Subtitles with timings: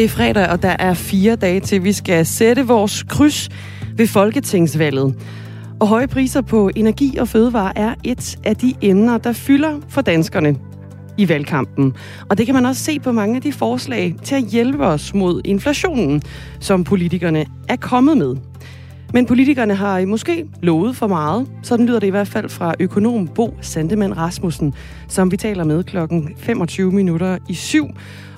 [0.00, 3.48] Det er fredag, og der er fire dage til, vi skal sætte vores kryds
[3.96, 5.14] ved Folketingsvalget.
[5.80, 10.00] Og høje priser på energi og fødevare er et af de emner, der fylder for
[10.00, 10.56] danskerne
[11.18, 11.92] i valgkampen.
[12.28, 15.14] Og det kan man også se på mange af de forslag til at hjælpe os
[15.14, 16.22] mod inflationen,
[16.60, 18.36] som politikerne er kommet med.
[19.12, 21.46] Men politikerne har måske lovet for meget.
[21.62, 24.74] Sådan lyder det i hvert fald fra økonom Bo Sandemann Rasmussen,
[25.08, 27.86] som vi taler med klokken 25 minutter i syv.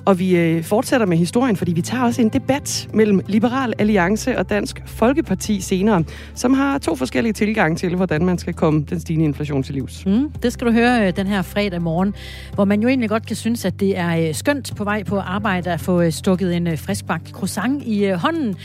[0.04, 4.38] Og vi øh, fortsætter med historien, fordi vi tager også en debat mellem Liberal Alliance
[4.38, 9.00] og Dansk Folkeparti senere, som har to forskellige tilgange til, hvordan man skal komme den
[9.00, 10.06] stigende inflation til livs.
[10.06, 12.14] Mm, det skal du høre øh, den her fredag morgen,
[12.54, 15.18] hvor man jo egentlig godt kan synes, at det er øh, skønt på vej på
[15.18, 18.56] arbejde at få øh, stukket en øh, friskbagt croissant i øh, hånden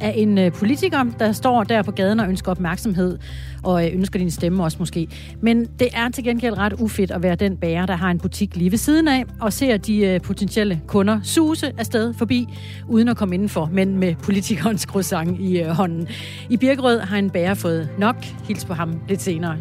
[0.00, 3.18] af en øh, politiker, der står der på gaden og ønsker opmærksomhed
[3.62, 5.08] og øh, ønsker din stemme også måske.
[5.40, 8.56] Men det er til gengæld ret ufedt at være den bærer, der har en butik
[8.56, 12.46] lige ved siden af og ser de øh, potentielle kunder suse afsted forbi,
[12.88, 16.08] uden at komme indenfor, men med politikernes croissant i øh, hånden.
[16.50, 18.16] I Birkerød har en bærer fået nok.
[18.48, 19.56] Hils på ham lidt senere.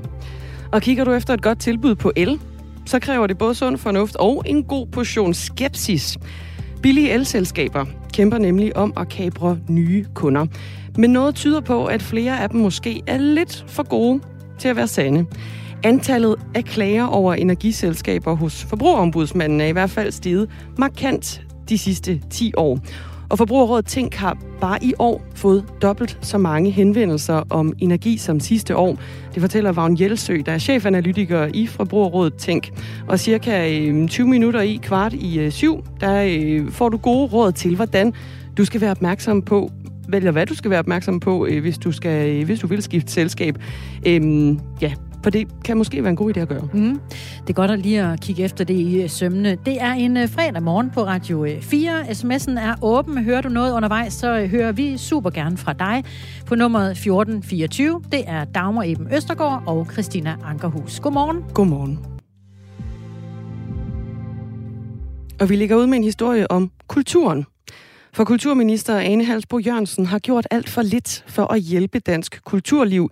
[0.72, 2.40] Og kigger du efter et godt tilbud på el,
[2.86, 6.18] så kræver det både sund fornuft og en god portion skepsis.
[6.86, 10.46] Billige elselskaber kæmper nemlig om at kapre nye kunder.
[10.98, 14.22] Men noget tyder på, at flere af dem måske er lidt for gode
[14.60, 15.26] til at være sande.
[15.84, 22.22] Antallet af klager over energiselskaber hos forbrugerombudsmanden er i hvert fald steget markant de sidste
[22.30, 22.80] 10 år.
[23.30, 28.40] Og Forbrugerrådet Tænk har bare i år fået dobbelt så mange henvendelser om energi som
[28.40, 28.98] sidste år.
[29.34, 32.72] Det fortæller Vagn Jelsø, der er chefanalytiker i Forbrugerrådet Tænk.
[33.08, 37.28] Og cirka øh, 20 minutter i kvart i øh, syv, der øh, får du gode
[37.28, 38.14] råd til, hvordan
[38.58, 39.72] du skal være opmærksom på,
[40.14, 43.58] eller hvad du skal være opmærksom på, hvis du, skal, hvis du vil skifte selskab.
[44.08, 44.94] Øhm, ja,
[45.26, 46.68] for det kan måske være en god idé at gøre.
[46.74, 47.00] Mm.
[47.42, 49.58] Det er godt at lige at kigge efter det i øh, sømne.
[49.66, 52.00] Det er en øh, fredag morgen på Radio 4.
[52.00, 53.24] Øh, SMS'en er åben.
[53.24, 56.04] Hører du noget undervejs, så hører vi super gerne fra dig
[56.46, 58.02] på nummeret 1424.
[58.12, 61.00] Det er Dagmar Eben Østergaard og Christina Ankerhus.
[61.00, 61.44] Godmorgen.
[61.54, 62.00] Godmorgen.
[65.40, 67.46] Og vi ligger ud med en historie om kulturen.
[68.14, 73.10] For kulturminister Ane Halsbo Jørgensen har gjort alt for lidt for at hjælpe dansk kulturliv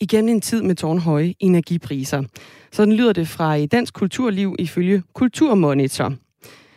[0.00, 2.22] igennem en tid med tårnhøje energipriser.
[2.72, 6.12] Sådan lyder det fra Dansk Kulturliv ifølge Kulturmonitor.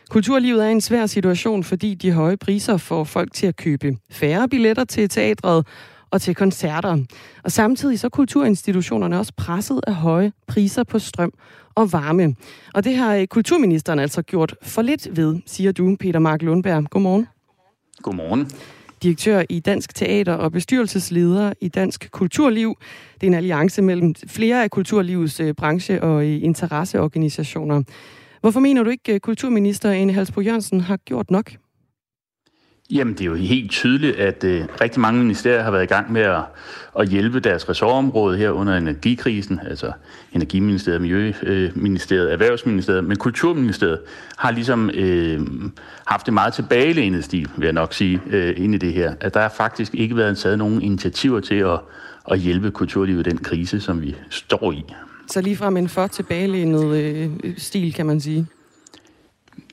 [0.09, 3.97] Kulturlivet er i en svær situation, fordi de høje priser får folk til at købe
[4.11, 5.67] færre billetter til teatret
[6.11, 6.97] og til koncerter.
[7.43, 11.31] Og samtidig så er kulturinstitutionerne også presset af høje priser på strøm
[11.75, 12.35] og varme.
[12.73, 16.89] Og det har øh, kulturministeren altså gjort for lidt ved, siger du, Peter Mark Lundberg.
[16.89, 17.27] Godmorgen.
[18.03, 18.51] Godmorgen
[19.03, 22.77] direktør i Dansk Teater og bestyrelsesleder i Dansk Kulturliv.
[23.13, 27.83] Det er en alliance mellem flere af kulturlivets øh, branche- og øh, interesseorganisationer.
[28.41, 31.51] Hvorfor mener du ikke, at kulturminister Ane Halsbro Jørgensen har gjort nok?
[32.91, 36.11] Jamen, det er jo helt tydeligt, at øh, rigtig mange ministerier har været i gang
[36.11, 36.41] med at,
[36.99, 39.91] at hjælpe deres ressortområde her under energikrisen, altså
[40.33, 43.99] Energiministeriet, Miljøministeriet, øh, Erhvervsministeriet, men Kulturministeriet
[44.37, 45.41] har ligesom øh,
[46.05, 49.13] haft det meget tilbagelænet stil, vil jeg nok sige, øh, ind i det her.
[49.21, 51.79] At der har faktisk ikke været taget nogen initiativer til at,
[52.31, 54.83] at hjælpe kulturlivet i den krise, som vi står i.
[55.27, 58.47] Så ligefrem en for tilbagelænet øh, stil, kan man sige?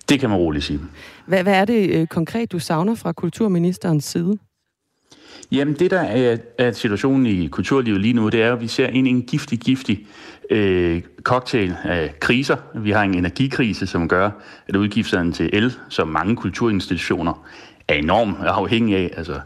[0.09, 0.81] Det kan man roligt sige.
[1.27, 4.39] Hvad, hvad er det øh, konkret, du savner fra kulturministerens side?
[5.53, 8.87] Jamen, det der er, er situationen i kulturlivet lige nu, det er, at vi ser
[8.87, 10.07] ind i en giftig, giftig
[10.51, 12.57] øh, cocktail af kriser.
[12.75, 14.31] Vi har en energikrise, som gør,
[14.69, 17.47] at udgifterne til el, som mange kulturinstitutioner
[17.89, 19.15] er enormt afhængig af.
[19.17, 19.41] Altså,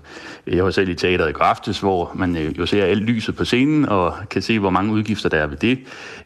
[0.46, 3.44] jeg var selv i teateret i Graftes, hvor man øh, jo ser alt lyset på
[3.44, 5.78] scenen og kan se, hvor mange udgifter der er ved det.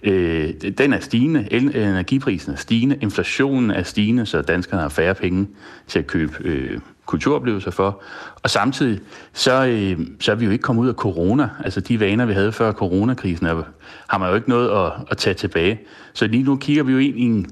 [0.02, 5.46] Øh, den er stigende, energiprisen er stigende, inflationen er stigende, så danskerne har færre penge
[5.88, 8.02] til at købe øh, kulturoplevelser for.
[8.42, 9.00] Og samtidig,
[9.32, 11.48] så, øh, så er vi jo ikke kommet ud af corona.
[11.64, 13.62] Altså de vaner, vi havde før coronakrisen, er,
[14.08, 15.80] har man jo ikke noget at, at tage tilbage.
[16.12, 17.46] Så lige nu kigger vi jo ind i en,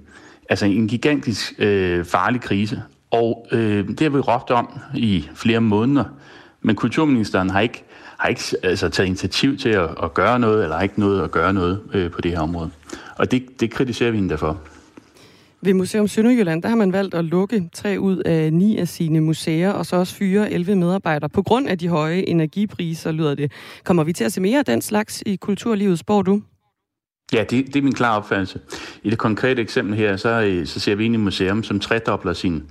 [0.49, 2.83] altså en gigantisk øh, farlig krise.
[3.13, 6.05] Og øh, det har vi råbt om i flere måneder,
[6.63, 7.85] men kulturministeren har ikke,
[8.19, 11.31] har ikke altså, taget initiativ til at, at gøre noget, eller har ikke noget at
[11.31, 12.71] gøre noget øh, på det her område.
[13.17, 14.61] Og det, det kritiserer vi hende derfor.
[15.65, 19.21] Ved Museum Sønderjylland, der har man valgt at lukke tre ud af ni af sine
[19.21, 23.53] museer, og så også fyre 11 medarbejdere på grund af de høje energipriser, lyder det.
[23.85, 26.43] Kommer vi til at se mere af den slags i kulturlivet, spår du?
[27.33, 28.61] Ja, det, det er min klare opfattelse.
[29.03, 32.33] I det konkrete eksempel her, så, øh, så ser vi ind i museum, som tredobler
[32.33, 32.63] sin,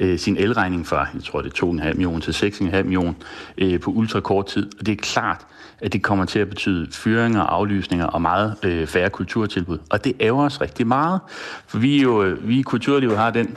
[0.00, 3.12] øh, sin elregning fra, jeg tror det er 2,5 millioner til 6,5 millioner
[3.58, 4.70] øh, på ultrakort tid.
[4.80, 5.46] Og det er klart,
[5.80, 9.78] at det kommer til at betyde fyringer, aflysninger og meget øh, færre kulturtilbud.
[9.90, 11.20] Og det ærger os rigtig meget,
[11.66, 13.56] for vi, jo, øh, vi i kulturlivet har den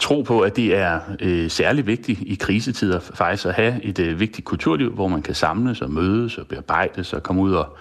[0.00, 4.20] tro på, at det er øh, særlig vigtigt i krisetider faktisk at have et øh,
[4.20, 7.76] vigtigt kulturliv, hvor man kan samles og mødes og bearbejdes og komme ud og,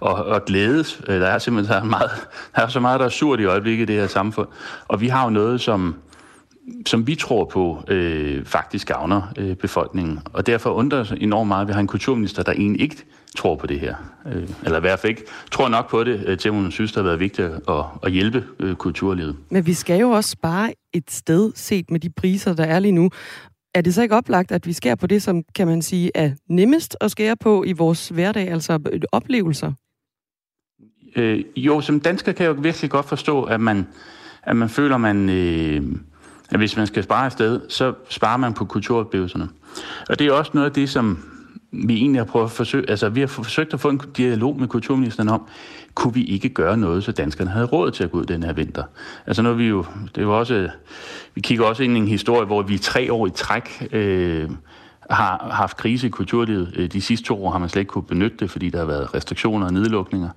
[0.00, 1.00] og, og glædes.
[1.08, 2.10] Øh, der er simpelthen så meget,
[2.56, 4.48] der er så meget, der er surt i øjeblikket i det her samfund.
[4.88, 5.94] Og vi har jo noget, som,
[6.86, 10.20] som vi tror på øh, faktisk gavner øh, befolkningen.
[10.32, 12.96] Og derfor undrer det enormt meget, at vi har en kulturminister, der egentlig ikke
[13.36, 13.94] tror på det her.
[14.26, 16.96] Øh, eller i hvert fald ikke tror nok på det, øh, til hun synes, det
[16.96, 19.36] har været vigtigt at, at hjælpe øh, kulturlivet.
[19.50, 22.92] Men vi skal jo også spare et sted, set med de priser, der er lige
[22.92, 23.10] nu.
[23.74, 26.30] Er det så ikke oplagt, at vi skærer på det, som kan man sige er
[26.48, 28.78] nemmest at skære på i vores hverdag, altså
[29.12, 29.72] oplevelser?
[31.16, 33.86] Øh, jo, som dansker kan jeg jo virkelig godt forstå, at man,
[34.42, 35.82] at man føler, man, øh,
[36.50, 39.48] at hvis man skal spare et sted, så sparer man på kulturoplevelserne.
[40.08, 41.18] Og det er også noget af det, som
[41.72, 44.68] vi egentlig har prøvet at forsøge, altså vi har forsøgt at få en dialog med
[44.68, 45.46] kulturministeren om,
[45.94, 48.52] kunne vi ikke gøre noget, så danskerne havde råd til at gå ud den her
[48.52, 48.82] vinter.
[49.26, 50.68] Altså når vi jo, det var også,
[51.34, 54.50] vi kigger også ind i en historie, hvor vi tre år i træk øh,
[55.10, 56.72] har haft krise i kulturlivet.
[56.76, 58.86] Øh, de sidste to år har man slet ikke kunne benytte det, fordi der har
[58.86, 60.28] været restriktioner og nedlukninger.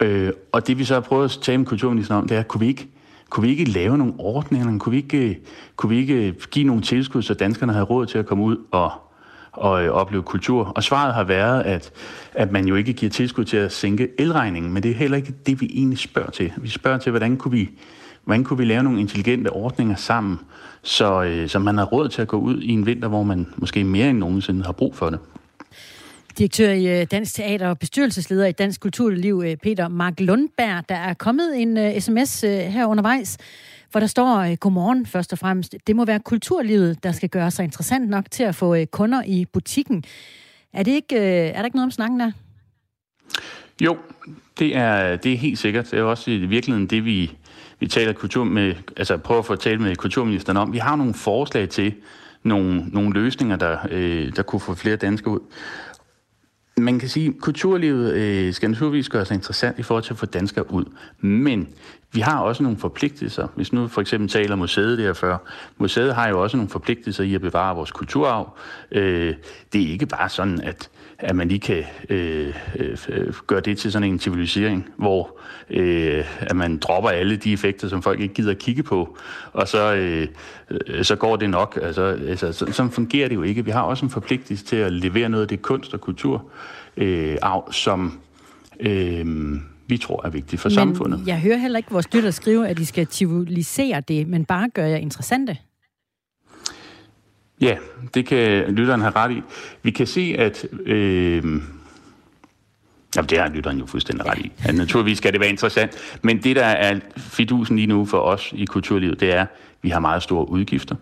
[0.00, 2.60] Øh, og det vi så har prøvet at tale med kulturministeren om, det er, kunne
[2.60, 2.88] vi ikke,
[3.30, 4.78] kunne vi ikke lave nogle ordninger?
[4.78, 5.40] Kunne vi ikke,
[5.76, 8.90] kunne vi ikke give nogle tilskud, så danskerne havde råd til at komme ud og
[9.56, 10.64] og øh, opleve kultur.
[10.64, 11.92] Og svaret har været, at,
[12.34, 15.34] at man jo ikke giver tilskud til at sænke elregningen, men det er heller ikke
[15.46, 16.52] det, vi egentlig spørger til.
[16.56, 17.70] Vi spørger til, hvordan kunne vi,
[18.24, 20.40] hvordan kunne vi lave nogle intelligente ordninger sammen,
[20.82, 23.46] så, øh, så man har råd til at gå ud i en vinter, hvor man
[23.56, 25.18] måske mere end nogensinde har brug for det.
[26.38, 30.88] Direktør i øh, Dansk Teater og bestyrelsesleder i Dansk Kulturliv, øh, Peter Mark Lundberg.
[30.88, 33.38] Der er kommet en øh, sms her undervejs,
[33.90, 35.74] hvor der står, godmorgen først og fremmest.
[35.86, 39.44] Det må være kulturlivet, der skal gøre sig interessant nok til at få kunder i
[39.52, 40.04] butikken.
[40.72, 42.32] Er, det ikke, er der ikke noget om snakken der?
[43.80, 43.96] Jo,
[44.58, 45.90] det er, det er helt sikkert.
[45.90, 47.32] Det er også i virkeligheden det, vi,
[47.80, 50.72] vi taler kultur med, altså prøver at få tale med kulturministeren om.
[50.72, 51.94] Vi har nogle forslag til
[52.42, 55.40] nogle, nogle løsninger, der, øh, der kunne få flere danskere ud
[56.78, 60.18] man kan sige, at kulturlivet øh, skal naturligvis gøre sig interessant i forhold til at
[60.18, 60.84] få danskere ud.
[61.20, 61.68] Men
[62.12, 63.48] vi har også nogle forpligtelser.
[63.54, 65.38] Hvis nu for eksempel taler museet der før.
[65.78, 68.58] Museet har jo også nogle forpligtelser i at bevare vores kulturarv.
[68.92, 69.34] Øh,
[69.72, 72.54] det er ikke bare sådan, at at man lige kan øh,
[73.08, 75.38] øh, gøre det til sådan en civilisering, hvor
[75.70, 79.18] øh, at man dropper alle de effekter, som folk ikke gider at kigge på,
[79.52, 80.28] og så, øh,
[81.04, 81.78] så går det nok.
[81.82, 83.64] Altså, altså, så, sådan fungerer det jo ikke.
[83.64, 87.72] Vi har også en forpligtelse til at levere noget af det kunst- og kulturarv, øh,
[87.72, 88.20] som
[88.80, 89.26] øh,
[89.88, 91.22] vi tror er vigtigt for men samfundet.
[91.26, 94.88] jeg hører heller ikke vores lytter skrive, at de skal civilisere det, men bare gøre
[94.88, 95.56] jer interessante.
[97.60, 97.76] Ja,
[98.14, 99.42] det kan lytteren have ret i.
[99.82, 100.66] Vi kan se, at...
[100.86, 101.62] Øh,
[103.16, 104.52] Jamen, det har lytteren jo fuldstændig ret i.
[104.66, 106.18] Ja, naturligvis skal det være interessant.
[106.22, 109.48] Men det, der er fidusen lige nu for os i kulturlivet, det er, at
[109.82, 110.96] vi har meget store udgifter.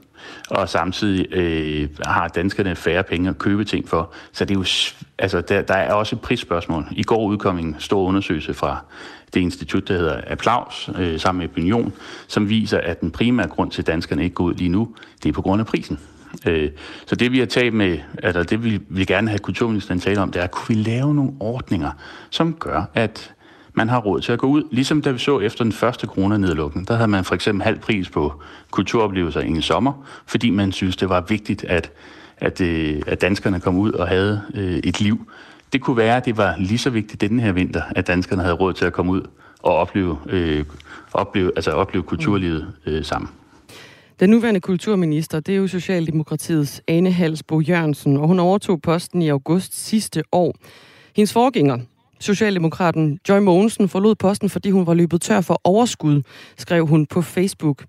[0.51, 4.13] Og samtidig øh, har danskerne færre penge at købe ting for.
[4.33, 4.65] Så det er jo,
[5.19, 6.87] altså, der, der er også et prisspørgsmål.
[6.91, 8.85] I går udkom en stor undersøgelse fra
[9.35, 11.93] det institut, der hedder Applaus, øh, sammen med Opinion,
[12.27, 15.29] som viser, at den primære grund til, at danskerne ikke går ud lige nu, det
[15.29, 15.99] er på grund af prisen.
[16.47, 16.71] Øh,
[17.07, 20.33] så det vi har talt med, altså det vi vil gerne have kulturministeren tale om,
[20.33, 21.91] det er, kunne vi lave nogle ordninger,
[22.31, 23.35] som gør, at
[23.75, 24.63] man har råd til at gå ud.
[24.71, 28.11] Ligesom da vi så efter den første coronanedlukning, der havde man for eksempel halv pris
[28.11, 29.93] på kulturoplevelser i en sommer,
[30.27, 31.91] fordi man synes, det var vigtigt, at,
[32.37, 35.31] at, øh, at danskerne kom ud og havde øh, et liv.
[35.73, 38.55] Det kunne være, at det var lige så vigtigt denne her vinter, at danskerne havde
[38.55, 39.23] råd til at komme ud
[39.63, 40.65] og opleve, øh,
[41.13, 43.31] opleve, altså opleve kulturlivet øh, sammen.
[44.21, 49.29] Den nuværende kulturminister, det er jo Socialdemokratiets Ane Halsbo Jørgensen, og hun overtog posten i
[49.29, 50.55] august sidste år.
[51.17, 51.79] Hendes forgænger,
[52.21, 56.23] Socialdemokraten Joy Mogensen, forlod posten, fordi hun var løbet tør for overskud,
[56.57, 57.85] skrev hun på Facebook.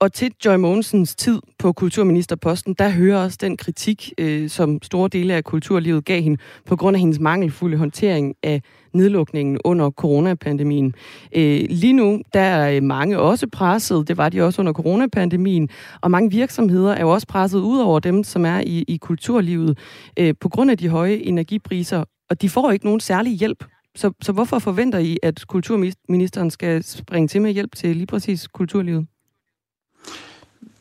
[0.00, 5.08] Og til Joy Mogensens tid på kulturministerposten, der hører også den kritik, øh, som store
[5.08, 10.94] dele af kulturlivet gav hende, på grund af hendes mangelfulde håndtering af nedlukningen under coronapandemien.
[11.36, 15.68] Øh, lige nu, der er øh, mange også presset, det var de også under coronapandemien,
[16.00, 19.78] og mange virksomheder er jo også presset ud over dem, som er i, i kulturlivet,
[20.18, 23.64] øh, på grund af de høje energipriser, og de får ikke nogen særlig hjælp.
[23.96, 28.48] Så, så hvorfor forventer I, at kulturministeren skal springe til med hjælp til lige præcis
[28.48, 29.06] kulturlivet?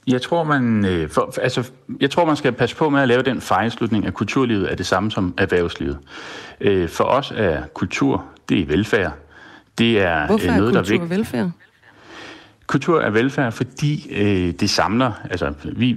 [0.10, 3.22] Jeg tror, man, øh, for, altså, jeg tror, man skal passe på med at lave
[3.22, 5.98] den fejlslutning, at kulturlivet er det samme som erhvervslivet.
[6.62, 9.12] Øh, for os er kultur, det er velfærd.
[9.78, 11.52] Det er Hvorfor noget, er kultur der er velfærd?
[12.70, 15.88] kultur er velfærd, fordi øh, det samler, altså vi,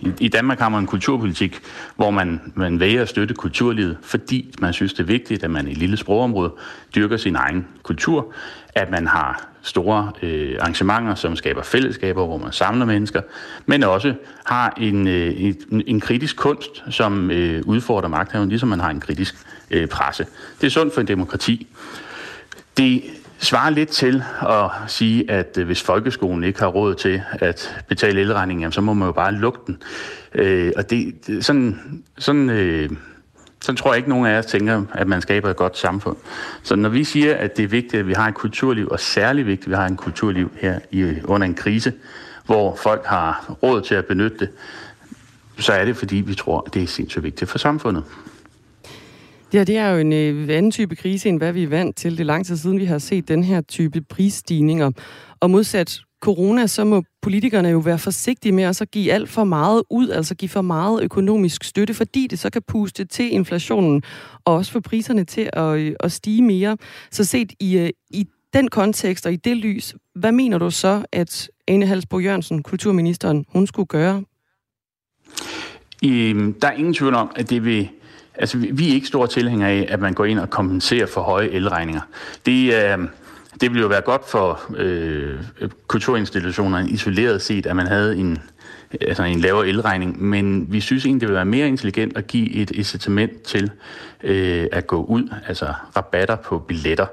[0.00, 1.60] i, i Danmark har man en kulturpolitik,
[1.96, 5.68] hvor man, man vælger at støtte kulturlivet, fordi man synes, det er vigtigt, at man
[5.68, 6.52] i et lille sprogområde
[6.94, 8.32] dyrker sin egen kultur,
[8.74, 13.20] at man har store øh, arrangementer, som skaber fællesskaber, hvor man samler mennesker,
[13.66, 18.80] men også har en, øh, en, en kritisk kunst, som øh, udfordrer magthaveren, ligesom man
[18.80, 19.34] har en kritisk
[19.70, 20.26] øh, presse.
[20.60, 21.66] Det er sundt for en demokrati.
[22.76, 23.02] Det
[23.38, 28.20] svarer lidt til at sige, at øh, hvis folkeskolen ikke har råd til at betale
[28.20, 29.82] elregningen, så må man jo bare lukke den.
[30.34, 31.80] Øh, og det, det sådan,
[32.18, 32.90] sådan, øh,
[33.64, 36.16] så tror jeg ikke, nogen af os tænker, at man skaber et godt samfund.
[36.62, 39.46] Så når vi siger, at det er vigtigt, at vi har et kulturliv, og særligt
[39.46, 41.92] vigtigt, at vi har et kulturliv her i, under en krise,
[42.46, 44.48] hvor folk har råd til at benytte det,
[45.58, 48.04] så er det, fordi vi tror, at det er sindssygt vigtigt for samfundet.
[49.52, 52.12] Ja, det er jo en øh, anden type krise, end hvad vi er vant til.
[52.12, 54.90] Det er lang tid siden, vi har set den her type prisstigninger.
[55.40, 59.44] Og modsat corona, så må politikerne jo være forsigtige med at så give alt for
[59.44, 64.02] meget ud, altså give for meget økonomisk støtte, fordi det så kan puste til inflationen,
[64.44, 66.76] og også få priserne til at, at stige mere.
[67.10, 71.02] Så set i, øh, i den kontekst og i det lys, hvad mener du så,
[71.12, 74.22] at Ane Halsbo Jørgensen, kulturministeren, hun skulle gøre?
[76.04, 77.88] Øhm, der er ingen tvivl om, at det vil
[78.38, 81.48] Altså, vi er ikke store tilhængere af, at man går ind og kompenserer for høje
[81.48, 82.00] elregninger.
[82.46, 82.98] Det, øh,
[83.60, 85.40] det ville jo være godt for øh,
[85.86, 88.38] kulturinstitutionerne isoleret set, at man havde en,
[89.00, 92.54] altså en lavere elregning, men vi synes egentlig, det vil være mere intelligent at give
[92.54, 93.70] et incitament til
[94.24, 97.06] øh, at gå ud, altså rabatter på billetter,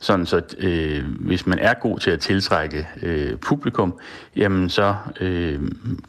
[0.00, 3.94] sådan så øh, hvis man er god til at tiltrække øh, publikum,
[4.36, 5.60] jamen så øh,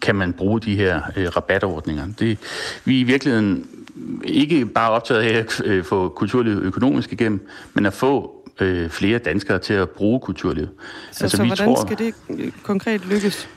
[0.02, 2.08] kan man bruge de her øh, rabatordninger.
[2.20, 2.38] Det,
[2.86, 3.68] vi er i virkeligheden
[4.24, 9.20] ikke bare optaget af at øh, få kulturlivet økonomisk igennem, men at få øh, flere
[9.20, 10.70] danskere til at bruge kulturlivet.
[11.12, 12.14] Så, altså, så vi hvordan tror, skal det
[12.64, 13.50] konkret lykkes?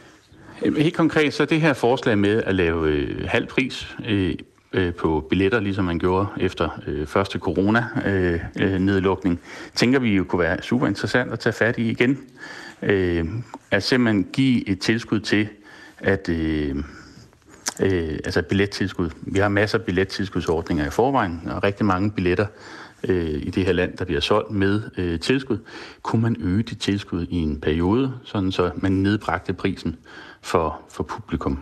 [0.79, 4.35] Helt konkret så det her forslag med at lave øh, halv pris øh,
[4.73, 9.41] øh, på billetter, ligesom man gjorde efter øh, første corona-nedlukning, øh,
[9.71, 12.19] øh, tænker vi jo kunne være super interessant at tage fat i igen.
[12.83, 13.25] Øh,
[13.71, 15.49] at simpelthen give et tilskud til,
[15.99, 16.29] at...
[16.29, 16.77] Øh,
[17.81, 19.11] øh, altså billettilskud.
[19.23, 22.47] Vi har masser af billettilskudsordninger i forvejen, og rigtig mange billetter
[23.09, 25.59] øh, i det her land, der bliver solgt med øh, tilskud.
[26.03, 29.97] Kunne man øge det tilskud i en periode, sådan så man nedbragte prisen
[30.43, 31.59] for, for publikum?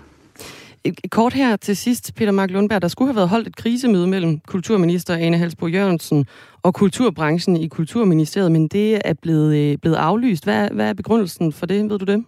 [1.11, 2.83] Kort her til sidst, Peter Mark Lundberg.
[2.83, 6.27] Der skulle have været holdt et krisemøde mellem kulturminister Ane Halsbro Jørgensen
[6.63, 10.45] og kulturbranchen i Kulturministeriet, men det er blevet, øh, blevet aflyst.
[10.45, 11.91] Hvad, hvad er begrundelsen for det?
[11.91, 12.25] Ved du det?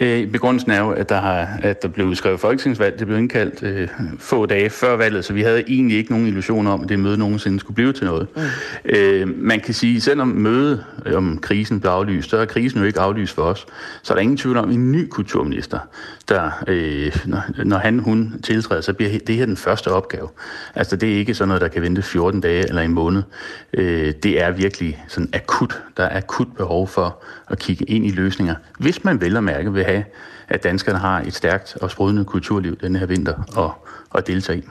[0.00, 2.98] Øh, begrundelsen er jo, at der, har, at der blev udskrevet folketingsvalg.
[2.98, 6.70] Det blev indkaldt øh, få dage før valget, så vi havde egentlig ikke nogen illusioner
[6.70, 8.26] om, at det møde nogensinde skulle blive til noget.
[8.36, 8.42] Mm.
[8.84, 12.86] Øh, man kan sige, at selvom mødet om krisen blev aflyst, så er krisen jo
[12.86, 13.66] ikke aflyst for os.
[14.02, 15.78] Så er der ingen tvivl om en ny kulturminister,
[16.28, 20.28] der, øh, når, når han hun tiltræder, så bliver det her den første opgave.
[20.74, 23.22] Altså det er ikke sådan noget, der kan vente 14 dage eller en måned.
[23.72, 25.82] Øh, det er virkelig sådan akut.
[25.96, 29.72] Der er akut behov for at kigge ind i løsninger, hvis man vel at mærke
[29.72, 30.04] vil have,
[30.48, 34.62] at danskerne har et stærkt og sprudende kulturliv denne her vinter og, og deltage i.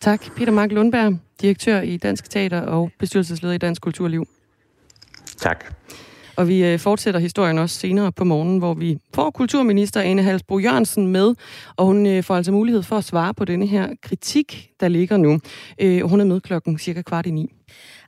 [0.00, 4.28] Tak, Peter Mark Lundberg, direktør i Dansk Teater og bestyrelsesleder i Dansk Kulturliv.
[5.36, 5.64] Tak.
[6.36, 10.58] Og vi øh, fortsætter historien også senere på morgenen, hvor vi får kulturminister Ane Halsbro
[10.58, 11.34] Jørgensen med,
[11.76, 15.16] og hun øh, får altså mulighed for at svare på denne her kritik, der ligger
[15.16, 15.40] nu.
[15.78, 17.52] Øh, hun er med klokken cirka kvart i ni.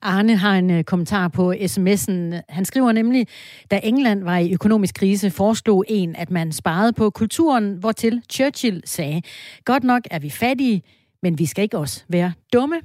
[0.02, 2.40] Arne har en øh, kommentar på sms'en.
[2.48, 3.26] Han skriver nemlig,
[3.70, 8.82] da England var i økonomisk krise, foreslog en, at man sparede på kulturen, hvortil Churchill
[8.84, 9.22] sagde,
[9.64, 10.82] godt nok er vi fattige,
[11.22, 12.76] men vi skal ikke også være dumme.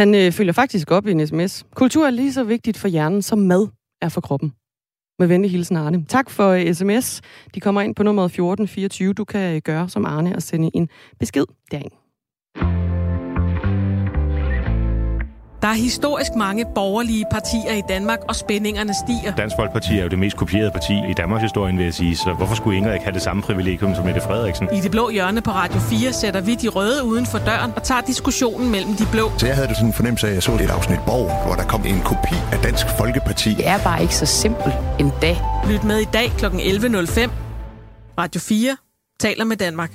[0.00, 1.66] Han øh, følger faktisk op i en sms.
[1.74, 3.68] Kultur er lige så vigtigt for hjernen som mad
[4.02, 4.52] er for kroppen.
[5.18, 6.04] Med venlig hilsen, Arne.
[6.04, 7.20] Tak for øh, uh, sms.
[7.54, 9.12] De kommer ind på nummeret 1424.
[9.12, 10.88] Du kan uh, gøre som Arne og sende en
[11.18, 11.92] besked derind.
[15.62, 19.34] Der er historisk mange borgerlige partier i Danmark, og spændingerne stiger.
[19.36, 22.16] Dansk Folkeparti er jo det mest kopierede parti i Danmarks historie, vil jeg sige.
[22.16, 24.68] Så hvorfor skulle Ingrid ikke have det samme privilegium som Mette Frederiksen?
[24.72, 27.82] I det blå hjørne på Radio 4 sætter vi de røde uden for døren og
[27.82, 29.30] tager diskussionen mellem de blå.
[29.38, 31.54] Så jeg havde det sådan en fornemmelse af, at jeg så et afsnit Borg, hvor
[31.54, 33.54] der kom en kopi af Dansk Folkeparti.
[33.54, 35.36] Det er bare ikke så simpelt en dag.
[35.68, 36.46] Lyt med i dag kl.
[36.46, 37.30] 11.05.
[38.18, 38.76] Radio 4
[39.20, 39.90] taler med Danmark.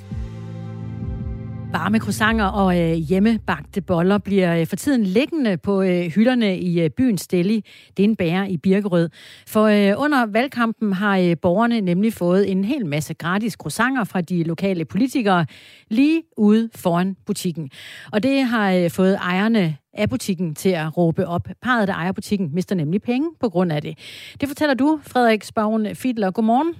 [1.76, 6.80] Varme croissanter og øh, hjemmebagte boller bliver øh, for tiden liggende på øh, hylderne i
[6.80, 7.64] øh, byens Steli.
[7.96, 9.08] Det er en bærer i Birkerød.
[9.46, 14.20] For øh, under valgkampen har øh, borgerne nemlig fået en hel masse gratis croissanter fra
[14.20, 15.46] de lokale politikere
[15.90, 17.70] lige ude foran butikken.
[18.12, 21.48] Og det har øh, fået ejerne af butikken til at råbe op.
[21.62, 23.98] Parret, der ejer butikken, mister nemlig penge på grund af det.
[24.40, 26.30] Det fortæller du, Frederik Spavn Fiedler.
[26.30, 26.74] Godmorgen.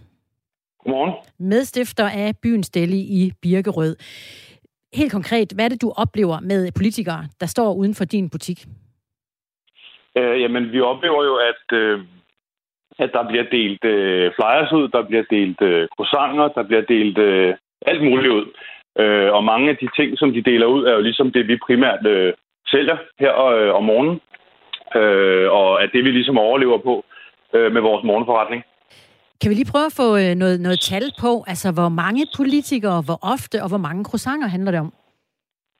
[0.84, 1.14] Godmorgen.
[1.38, 3.96] Medstifter af byens Deli i Birkerød.
[4.94, 8.58] Helt konkret, hvad er det, du oplever med politikere, der står uden for din butik?
[10.18, 12.00] Øh, jamen, vi oplever jo, at, øh,
[12.98, 17.18] at der bliver delt øh, flyers ud, der bliver delt øh, croissanter, der bliver delt
[17.18, 17.54] øh,
[17.86, 18.46] alt muligt ud.
[18.98, 21.56] Øh, og mange af de ting, som de deler ud, er jo ligesom det, vi
[21.66, 22.32] primært øh,
[22.70, 24.20] sælger her øh, om morgenen.
[25.00, 27.04] Øh, og at det, vi ligesom overlever på
[27.54, 28.62] øh, med vores morgenforretning.
[29.40, 33.02] Kan vi lige prøve at få øh, noget, noget tal på, altså hvor mange politikere,
[33.06, 34.92] hvor ofte og hvor mange croissanter handler det om?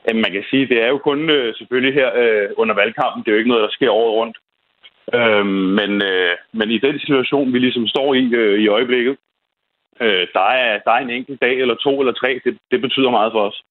[0.08, 3.22] Jamen, man kan sige, det er jo kun øh, selvfølgelig her øh, under valgkampen.
[3.22, 4.36] Det er jo ikke noget, der sker året rundt.
[5.14, 5.46] Øh,
[5.78, 9.16] men, øh, men i den situation, vi ligesom står i øh, i øjeblikket,
[10.00, 12.40] øh, der, er, der er en enkelt dag eller to eller tre.
[12.44, 13.62] Det, det betyder meget for os.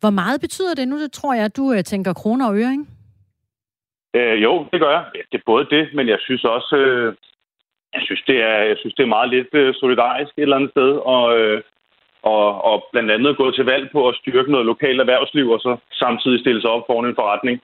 [0.00, 0.96] Hvor meget betyder det nu?
[1.02, 2.86] Det tror jeg, at du øh, tænker kroner og øre, ikke?
[4.14, 5.04] Øh, jo, det gør jeg.
[5.14, 7.14] Ja, det er både det, men jeg synes også, øh,
[7.98, 10.70] jeg synes, det er, jeg synes, det er meget lidt øh, solidarisk et eller andet
[10.70, 11.60] sted, og, øh,
[12.22, 15.76] og, og blandt andet gå til valg på at styrke noget lokalt erhvervsliv, og så
[15.92, 17.56] samtidig stille sig op foran en forretning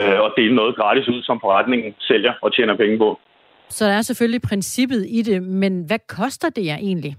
[0.00, 3.20] øh, og dele noget gratis ud, som forretningen sælger og tjener penge på.
[3.68, 7.16] Så der er selvfølgelig princippet i det, men hvad koster det jer egentlig?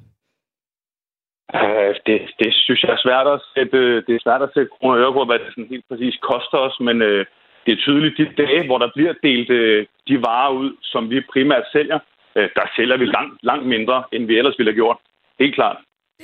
[1.53, 4.95] Uh, det, det synes jeg er svært at sætte, det er svært at sætte kroner
[4.95, 7.21] og øre på, hvad det sådan helt præcis koster os, men uh,
[7.65, 11.21] det er tydeligt, de dage, hvor der bliver delt uh, de varer ud, som vi
[11.33, 11.99] primært sælger,
[12.35, 14.97] uh, der sælger vi langt, langt mindre, end vi ellers ville have gjort.
[15.39, 15.77] Helt klart.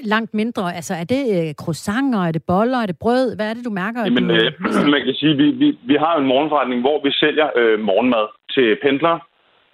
[0.04, 0.76] Langt mindre?
[0.76, 3.36] Altså er det uh, croissanter, er det boller, er det brød?
[3.36, 4.02] Hvad er det, du mærker?
[4.04, 7.48] Jamen, du, uh, man kan sige, vi, vi, vi har en morgenforretning, hvor vi sælger
[7.62, 9.20] uh, morgenmad til pendlere,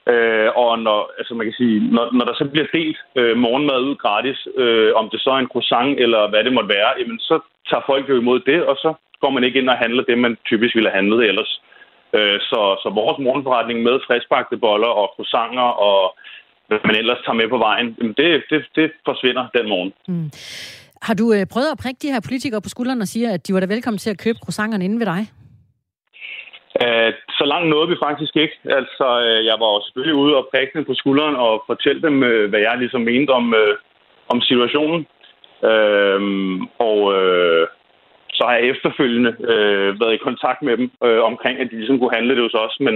[0.08, 3.80] Øh, og når, altså man kan sige, når, når der så bliver delt øh, morgenmad
[3.90, 7.20] ud gratis, øh, om det så er en croissant eller hvad det måtte være, jamen
[7.20, 7.36] så
[7.70, 10.38] tager folk jo imod det, og så går man ikke ind og handler det, man
[10.46, 11.62] typisk ville have handlet ellers.
[12.18, 16.18] Øh, så, så vores morgenforretning med friskbagte boller og croissanter og
[16.68, 17.88] hvad man ellers tager med på vejen,
[18.20, 19.94] det, det, det forsvinder den morgen.
[20.08, 20.30] Mm.
[21.08, 23.54] Har du øh, prøvet at prikke de her politikere på skulderen og sige, at de
[23.54, 25.22] var da velkommen til at købe croissanterne inde ved dig?
[26.84, 28.56] Uh, så langt nåede vi faktisk ikke.
[28.80, 32.16] Altså, uh, jeg var jo selvfølgelig ude og prikke dem på skulderen og fortælle dem,
[32.30, 33.76] uh, hvad jeg ligesom mente om, uh,
[34.34, 35.02] om situationen.
[35.70, 36.22] Uh,
[36.90, 37.64] og uh,
[38.42, 42.00] så har jeg efterfølgende uh, været i kontakt med dem uh, omkring, at de ligesom
[42.00, 42.96] kunne handle det hos os, men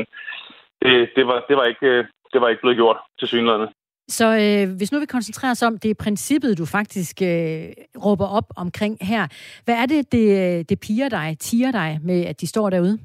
[0.81, 3.67] det, det, var, det, var, ikke, uh, det var ikke blevet gjort til synligheden.
[4.07, 7.63] Så øh, hvis nu vi koncentrerer os om, det er princippet, du faktisk øh,
[8.05, 9.23] råber op omkring her.
[9.65, 10.29] Hvad er det, det,
[10.69, 12.99] det piger dig, tiger dig med, at de står derude?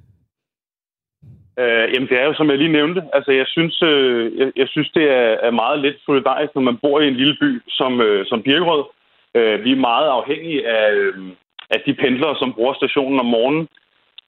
[1.59, 3.03] Øh, jamen, det er jo, som jeg lige nævnte.
[3.13, 6.79] Altså, jeg synes, øh, jeg, jeg synes det er, er meget lidt solidarisk, når man
[6.83, 8.85] bor i en lille by som, øh, som Birkerød.
[9.35, 11.15] Øh, vi er meget afhængige af, øh,
[11.71, 13.69] at de pendlere, som bruger stationen om morgenen.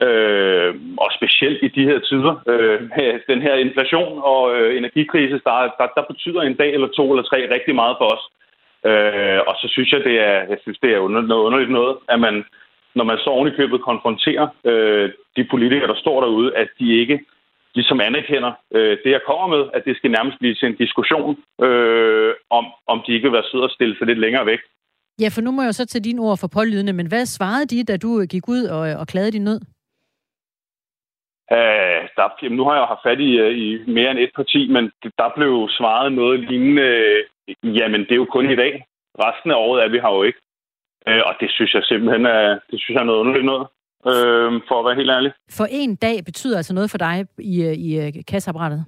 [0.07, 2.35] Øh, og specielt i de her tider.
[2.53, 2.81] Øh,
[3.29, 7.23] den her inflation og øh, energikrise, der, der, der betyder en dag eller to eller
[7.23, 8.25] tre rigtig meget for os.
[8.91, 12.21] Øh, og så synes jeg, det er, jeg synes, det er noget underligt noget, at
[12.21, 12.45] man
[12.95, 17.01] når man så oven i købet konfronterer øh, de politikere, der står derude, at de
[17.01, 17.21] ikke
[17.75, 21.37] ligesom anerkender øh, det, jeg kommer med, at det skal nærmest blive til en diskussion
[21.63, 24.61] øh, om, om de ikke vil være søde og stille sig lidt længere væk.
[25.21, 27.85] Ja, for nu må jeg så til dine ord for pålydende, men hvad svarede de,
[27.85, 29.61] da du gik ud og, og klagede din nød?
[31.51, 34.69] Uh, der, jamen, nu har jeg haft fat i, uh, i mere end et parti,
[34.69, 34.85] men
[35.19, 36.89] der blev svaret noget lignende,
[37.49, 38.87] uh, jamen det er jo kun i dag.
[39.25, 40.39] Resten af året er vi her jo ikke.
[41.09, 43.67] Øh, og det synes jeg simpelthen er, det synes jeg er noget underligt noget,
[44.11, 45.33] øh, for at være helt ærlig.
[45.51, 47.55] For en dag betyder altså noget for dig i,
[47.87, 48.85] i øh, kasseapparatet?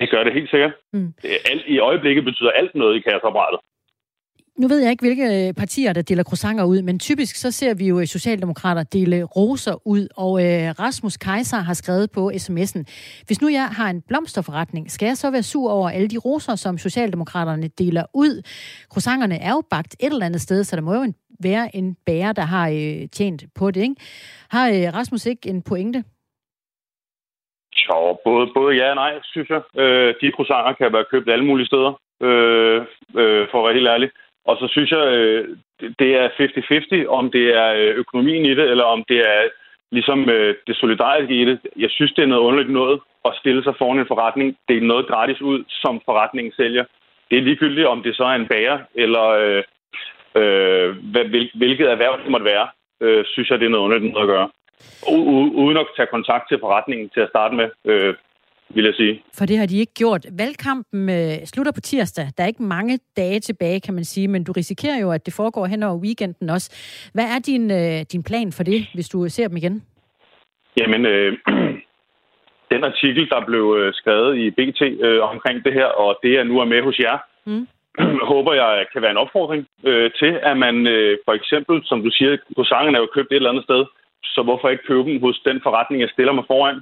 [0.00, 0.74] Det gør det helt sikkert.
[0.92, 1.14] Mm.
[1.50, 3.60] Alt, I øjeblikket betyder alt noget i kasseapparatet.
[4.58, 7.74] Nu ved jeg ikke, hvilke øh, partier, der deler croissanter ud, men typisk så ser
[7.74, 12.82] vi jo øh, Socialdemokrater dele roser ud, og øh, Rasmus Kaiser har skrevet på sms'en,
[13.26, 16.54] hvis nu jeg har en blomsterforretning, skal jeg så være sur over alle de roser,
[16.54, 18.42] som Socialdemokraterne deler ud?
[18.92, 22.32] Croissanterne er jo bagt et eller andet sted, så der må jo være en bærer,
[22.32, 23.96] der har øh, tjent på det, ikke?
[24.50, 26.04] Har øh, Rasmus ikke en pointe?
[27.88, 29.62] Jo, både, både ja og nej, synes jeg.
[29.82, 31.92] Øh, de croissanter kan være købt alle mulige steder,
[32.26, 32.80] øh,
[33.20, 34.10] øh, for at være helt ærlig.
[34.44, 35.56] Og så synes jeg, øh,
[35.98, 39.40] det er 50-50, om det er øh, økonomien i det, eller om det er
[39.92, 41.58] ligesom øh, det solidariske i det.
[41.76, 44.56] Jeg synes, det er noget underligt noget at stille sig foran en forretning.
[44.68, 46.84] Det er noget gratis ud, som forretningen sælger.
[47.30, 49.62] Det er ligegyldigt, om det så er en bager, eller øh,
[50.40, 50.96] øh,
[51.54, 52.68] hvilket erhverv det måtte være.
[53.00, 54.48] øh, synes jeg, det er noget underligt noget at gøre.
[55.14, 58.14] U- u- uden at tage kontakt til forretningen til at starte med, øh,
[58.74, 59.22] vil jeg sige.
[59.38, 60.26] For det har de ikke gjort.
[60.38, 62.26] Valgkampen øh, slutter på tirsdag.
[62.36, 65.34] Der er ikke mange dage tilbage, kan man sige, men du risikerer jo, at det
[65.34, 66.68] foregår hen over weekenden også.
[67.14, 69.82] Hvad er din, øh, din plan for det, hvis du ser dem igen?
[70.80, 71.38] Jamen, øh,
[72.72, 76.44] den artikel, der blev øh, skrevet i BT øh, omkring det her, og det, jeg
[76.44, 77.66] nu er med hos jer, Mm.
[78.32, 82.10] håber jeg kan være en opfordring øh, til, at man øh, for eksempel, som du
[82.10, 83.84] siger, croissanten er jo købt et eller andet sted,
[84.24, 86.80] så hvorfor ikke købe dem hos den forretning, jeg stiller mig foran?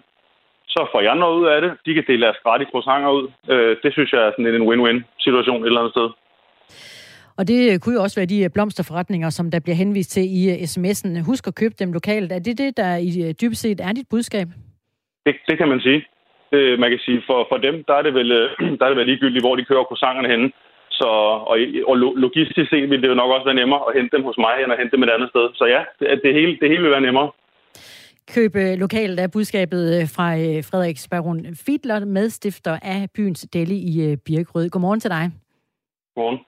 [0.74, 1.70] Så får jeg noget ud af det.
[1.87, 3.24] De kan dele deres gratis croissanter ud.
[3.52, 6.09] Øh, det synes jeg er sådan en win-win situation et eller andet sted.
[7.38, 10.24] Og det øh, kunne jo også være de øh, blomsterforretninger, som der bliver henvist til
[10.38, 11.11] i øh, sms'en.
[11.31, 12.33] Husk at købe dem lokalt.
[12.33, 14.48] Er det det, der i dybest set er dit budskab?
[15.26, 16.00] Det, det kan man sige.
[16.52, 18.31] Det, man kan sige, for, for dem, der er, det vel,
[18.78, 20.48] der er det vel ligegyldigt, hvor de kører croissanterne henne.
[20.90, 21.09] Så,
[21.50, 21.57] og,
[21.90, 24.38] og lo- logistisk set vil det jo nok også være nemmere at hente dem hos
[24.38, 25.46] mig, end at hente dem et andet sted.
[25.54, 27.31] Så ja, det, det, hele, det hele vil være nemmere.
[28.34, 33.76] Køb øh, lokalt er budskabet øh, fra øh, Frederiks Baron Fiedler, medstifter af byens deli
[33.76, 34.68] i øh, Birkerød.
[34.68, 35.30] Godmorgen til dig.
[36.14, 36.38] Godmorgen.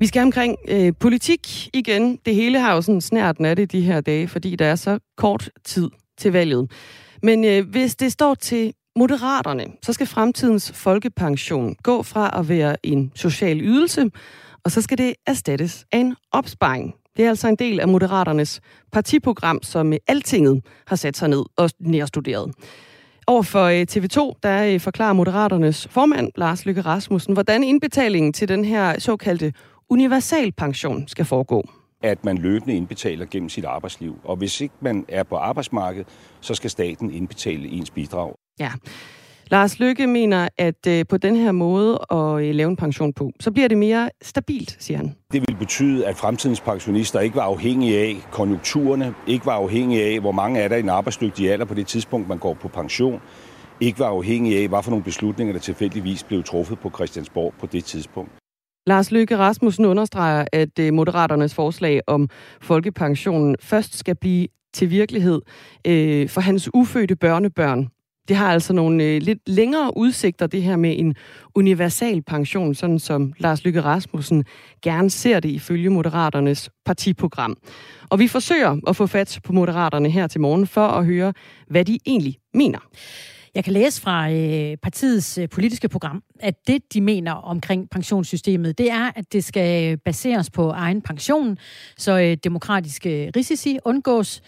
[0.00, 2.16] Vi skal omkring øh, politik igen.
[2.16, 4.98] Det hele har jo sådan snært af det de her dage, fordi der er så
[5.16, 6.70] kort tid til valget.
[7.22, 12.86] Men øh, hvis det står til Moderaterne, så skal fremtidens folkepension gå fra at være
[12.86, 14.10] en social ydelse,
[14.64, 16.94] og så skal det erstattes af en opsparing.
[17.16, 18.60] Det er altså en del af Moderaternes
[18.92, 22.54] partiprogram, som øh, Altinget har sat sig ned og nærstuderet.
[23.26, 28.48] Over for øh, TV2, der øh, forklarer Moderaternes formand, Lars Lykke Rasmussen, hvordan indbetalingen til
[28.48, 29.52] den her såkaldte
[29.90, 31.68] universalpension skal foregå.
[32.04, 34.18] at man løbende indbetaler gennem sit arbejdsliv.
[34.24, 36.06] Og hvis ikke man er på arbejdsmarkedet,
[36.40, 38.34] så skal staten indbetale ens bidrag.
[38.60, 38.72] Ja.
[39.52, 43.30] Lars Lykke mener, at øh, på den her måde at øh, lave en pension på,
[43.40, 45.14] så bliver det mere stabilt, siger han.
[45.32, 50.20] Det vil betyde, at fremtidens pensionister ikke var afhængige af konjunkturerne, ikke var afhængige af,
[50.20, 53.20] hvor mange er der i den arbejdsdygtige alder på det tidspunkt, man går på pension,
[53.80, 57.66] ikke var afhængige af, hvad for nogle beslutninger, der tilfældigvis blev truffet på Christiansborg på
[57.66, 58.30] det tidspunkt.
[58.86, 62.28] Lars Løkke Rasmussen understreger, at øh, Moderaternes forslag om
[62.60, 65.40] folkepensionen først skal blive til virkelighed
[65.86, 67.88] øh, for hans ufødte børnebørn.
[68.28, 71.14] Det har altså nogle øh, lidt længere udsigter, det her med en
[71.54, 74.44] universal pension, sådan som Lars Lykke Rasmussen
[74.82, 77.56] gerne ser det ifølge Moderaternes partiprogram.
[78.10, 81.32] Og vi forsøger at få fat på Moderaterne her til morgen for at høre,
[81.70, 82.78] hvad de egentlig mener.
[83.54, 88.78] Jeg kan læse fra øh, partiets øh, politiske program, at det, de mener omkring pensionssystemet,
[88.78, 91.58] det er, at det skal baseres på egen pension,
[91.96, 94.42] så øh, demokratiske risici undgås.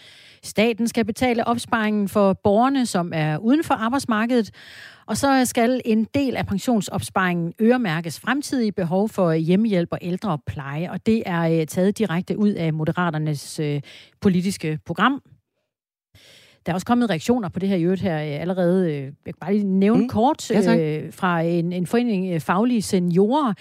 [0.45, 4.51] Staten skal betale opsparingen for borgerne, som er uden for arbejdsmarkedet,
[5.05, 10.43] og så skal en del af pensionsopsparingen øremærkes fremtidige behov for hjemmehjælp og ældre og
[10.47, 13.81] pleje, og det er øh, taget direkte ud af Moderaternes øh,
[14.21, 15.21] politiske program.
[16.65, 18.91] Der er også kommet reaktioner på det her i øvrigt her øh, allerede.
[18.91, 20.09] øh, Jeg kan bare lige nævne Mm.
[20.09, 20.79] kort Ja, tak.
[20.79, 23.53] øh, fra en, en forening faglige seniorer.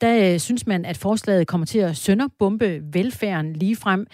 [0.00, 4.06] Der øh, synes man, at forslaget kommer til at sønderbombe velfærden lige frem.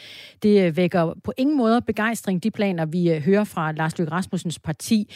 [0.43, 4.13] Det øh, vækker på ingen måde begejstring, de planer, vi øh, hører fra Lars Løkke
[4.13, 5.15] Rasmussens parti.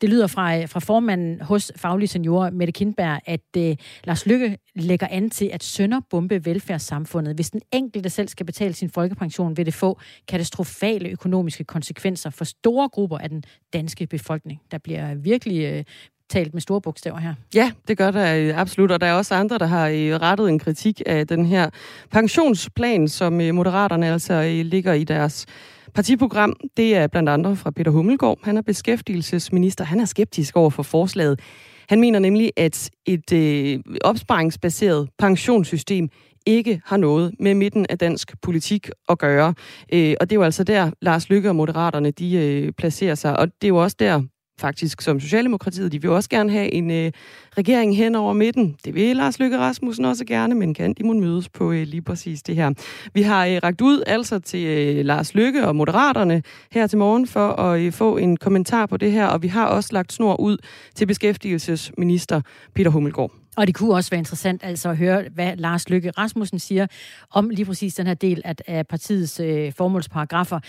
[0.00, 4.58] Det lyder fra, øh, fra formanden hos Faglige Seniorer, Mette Kindberg, at øh, Lars Lykke
[4.74, 7.34] lægger an til at sønderbombe velfærdssamfundet.
[7.34, 12.44] Hvis den enkelte selv skal betale sin folkepension, vil det få katastrofale økonomiske konsekvenser for
[12.44, 14.60] store grupper af den danske befolkning.
[14.70, 15.84] Der bliver virkelig øh,
[16.30, 17.34] talt med store bogstaver her.
[17.54, 20.48] Ja, det gør der øh, absolut, og der er også andre, der har øh, rettet
[20.48, 21.70] en kritik af den her
[22.10, 25.46] pensionsplan, som Moderaterne altså ligger i deres
[25.94, 26.56] partiprogram.
[26.76, 28.38] Det er blandt andre fra Peter Hummelgaard.
[28.42, 29.84] Han er beskæftigelsesminister.
[29.84, 31.40] Han er skeptisk over for forslaget.
[31.88, 36.08] Han mener nemlig, at et øh, opsparingsbaseret pensionssystem
[36.46, 39.54] ikke har noget med midten af dansk politik at gøre.
[39.92, 43.38] Øh, og det er jo altså der, Lars Lykke og Moderaterne, de øh, placerer sig.
[43.38, 44.22] Og det er jo også der,
[44.58, 47.12] faktisk som Socialdemokratiet, de vil også gerne have en øh,
[47.58, 48.76] regering hen over midten.
[48.84, 52.02] Det vil Lars Løkke Rasmussen også gerne, men kan de må mødes på øh, lige
[52.02, 52.72] præcis det her.
[53.14, 56.42] Vi har øh, ragt ud altså til øh, Lars Løkke og Moderaterne
[56.72, 59.66] her til morgen for at øh, få en kommentar på det her, og vi har
[59.66, 60.56] også lagt snor ud
[60.94, 62.40] til beskæftigelsesminister
[62.74, 63.32] Peter Hummelgaard.
[63.56, 66.86] Og det kunne også være interessant altså at høre, hvad Lars Lykke Rasmussen siger
[67.30, 70.60] om lige præcis den her del af, partiets øh, formålsparagrafer.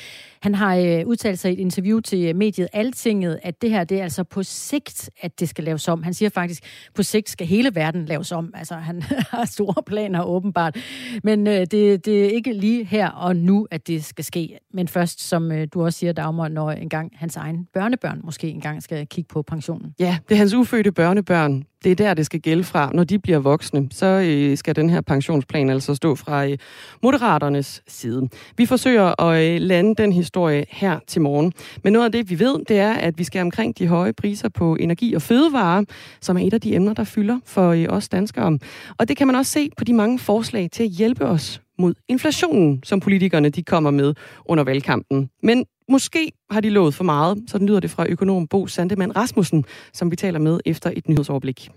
[0.42, 4.00] Han har øh, udtalt sig i et interview til mediet Altinget, at det her det
[4.00, 6.04] er altså på sigt, at det skal laves om.
[6.04, 6.64] Han siger faktisk,
[6.96, 8.54] på sigt skal hele verden laves om.
[8.56, 10.78] Altså han har store planer åbenbart.
[11.24, 14.60] Men øh, det, det er ikke lige her og nu, at det skal ske.
[14.74, 18.84] Men først, som øh, du også siger, Dagmar, når engang hans egen børnebørn måske engang
[18.84, 19.96] skal kigge på pensionen.
[20.00, 22.92] Ja, det er hans ufødte børnebørn, det er der, det skal gælde fra.
[22.94, 26.58] Når de bliver voksne, så øh, skal den her pensionsplan altså stå fra øh,
[27.04, 28.30] Moderaternes side.
[28.58, 31.54] Vi forsøger at øh, lande den historie her til morgen.
[31.84, 34.50] Men noget af det, vi ved, det er, at vi skal omkring de høje priser
[34.50, 35.84] på energi og fødevarer,
[36.22, 38.60] som er et af de emner, der fylder for øh, os danskere.
[38.98, 41.94] Og det kan man også se på de mange forslag til at hjælpe os mod
[42.08, 44.14] inflationen, som politikerne de kommer med
[44.46, 45.30] under valgkampen.
[45.44, 49.16] Men måske har de lovet for meget, så den lyder det fra økonom Bo Sandemann
[49.16, 51.70] Rasmussen, som vi taler med efter et nyhedsoverblik.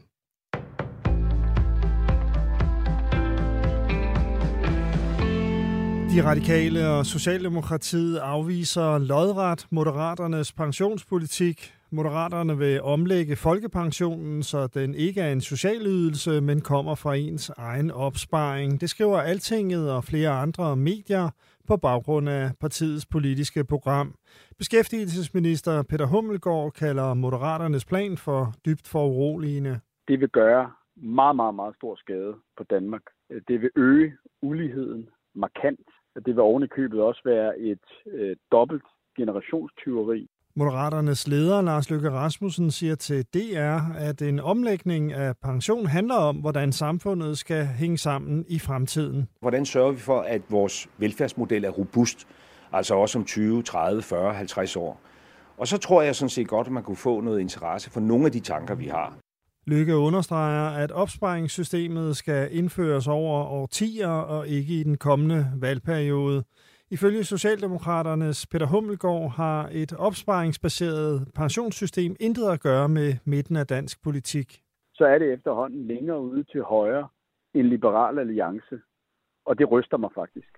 [6.15, 11.73] De radikale og Socialdemokratiet afviser lodret Moderaternes pensionspolitik.
[11.95, 17.51] Moderaterne vil omlægge folkepensionen, så den ikke er en social ydelse, men kommer fra ens
[17.57, 18.81] egen opsparing.
[18.81, 21.31] Det skriver Altinget og flere andre medier
[21.69, 24.15] på baggrund af partiets politiske program.
[24.59, 29.81] Beskæftigelsesminister Peter Hummelgaard kalder Moderaternes plan for dybt foruroligende.
[30.09, 33.03] Det vil gøre meget, meget, meget stor skade på Danmark.
[33.49, 35.89] Det vil øge uligheden markant.
[36.15, 38.85] Det vil oven i købet også være et øh, dobbelt
[39.17, 40.29] generationstyveri.
[40.57, 46.37] Moderaternes leder, Lars Løkke Rasmussen, siger til DR, at en omlægning af pension handler om,
[46.37, 49.29] hvordan samfundet skal hænge sammen i fremtiden.
[49.41, 52.27] Hvordan sørger vi for, at vores velfærdsmodel er robust,
[52.73, 55.01] altså også om 20, 30, 40, 50 år?
[55.59, 58.27] Og så tror jeg sådan set godt, at man kunne få noget interesse for nogle
[58.27, 59.17] af de tanker, vi har.
[59.67, 66.45] Lykke understreger, at opsparingssystemet skal indføres over årtier og ikke i den kommende valgperiode.
[66.93, 74.03] Ifølge Socialdemokraternes Peter Hummelgaard har et opsparingsbaseret pensionssystem intet at gøre med midten af dansk
[74.03, 74.63] politik.
[74.95, 77.09] Så er det efterhånden længere ude til højre
[77.55, 78.81] en liberal alliance,
[79.47, 80.49] og det ryster mig faktisk.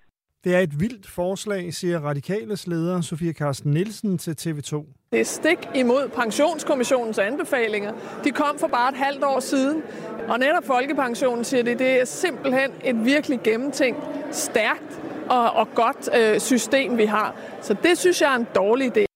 [0.43, 4.85] Det er et vildt forslag, siger Radikales leder Sofie Carsten Nielsen til TV2.
[5.11, 7.93] Det er stik imod pensionskommissionens anbefalinger.
[8.23, 9.83] De kom for bare et halvt år siden,
[10.29, 16.09] og netop Folkepensionen siger det, det er simpelthen et virkelig gennemtænkt, stærkt og, og godt
[16.17, 17.35] øh, system, vi har.
[17.61, 19.14] Så det synes jeg er en dårlig idé.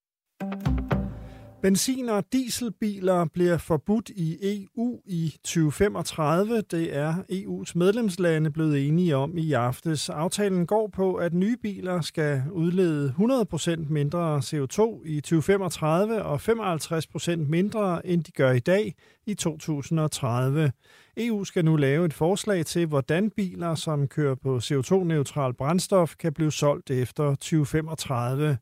[1.62, 4.38] Benzin- og dieselbiler bliver forbudt i
[4.78, 6.62] EU i 2035.
[6.62, 10.10] Det er EU's medlemslande blevet enige om i aftes.
[10.10, 17.36] Aftalen går på, at nye biler skal udlede 100% mindre CO2 i 2035 og 55%
[17.38, 18.96] mindre, end de gør i dag
[19.26, 20.72] i 2030.
[21.18, 26.34] EU skal nu lave et forslag til, hvordan biler, som kører på CO2-neutral brændstof, kan
[26.34, 28.58] blive solgt efter 2035.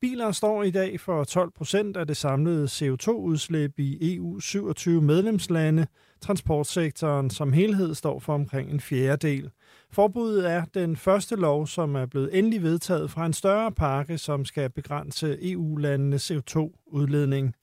[0.00, 5.86] Biler står i dag for 12 procent af det samlede CO2-udslip i EU 27 medlemslande.
[6.20, 9.50] Transportsektoren som helhed står for omkring en fjerdedel.
[9.90, 14.44] Forbuddet er den første lov, som er blevet endelig vedtaget fra en større pakke, som
[14.44, 17.54] skal begrænse EU-landenes CO2-udledning.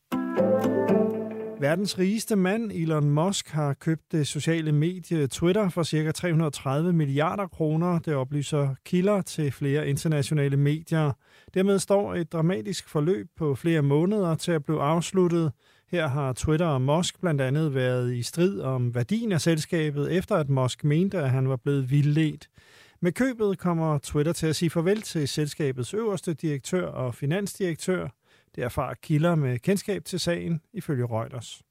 [1.65, 6.12] Verdens rigeste mand, Elon Musk, har købt det sociale medie Twitter for ca.
[6.12, 7.99] 330 milliarder kroner.
[7.99, 11.12] Det oplyser kilder til flere internationale medier.
[11.54, 15.51] Dermed står et dramatisk forløb på flere måneder til at blive afsluttet.
[15.91, 20.36] Her har Twitter og Musk blandt andet været i strid om værdien af selskabet, efter
[20.36, 22.49] at Musk mente, at han var blevet vildledt.
[23.01, 28.08] Med købet kommer Twitter til at sige farvel til selskabets øverste direktør og finansdirektør.
[28.56, 31.62] Det erfarer kilder med kendskab til sagen, ifølge Reuters.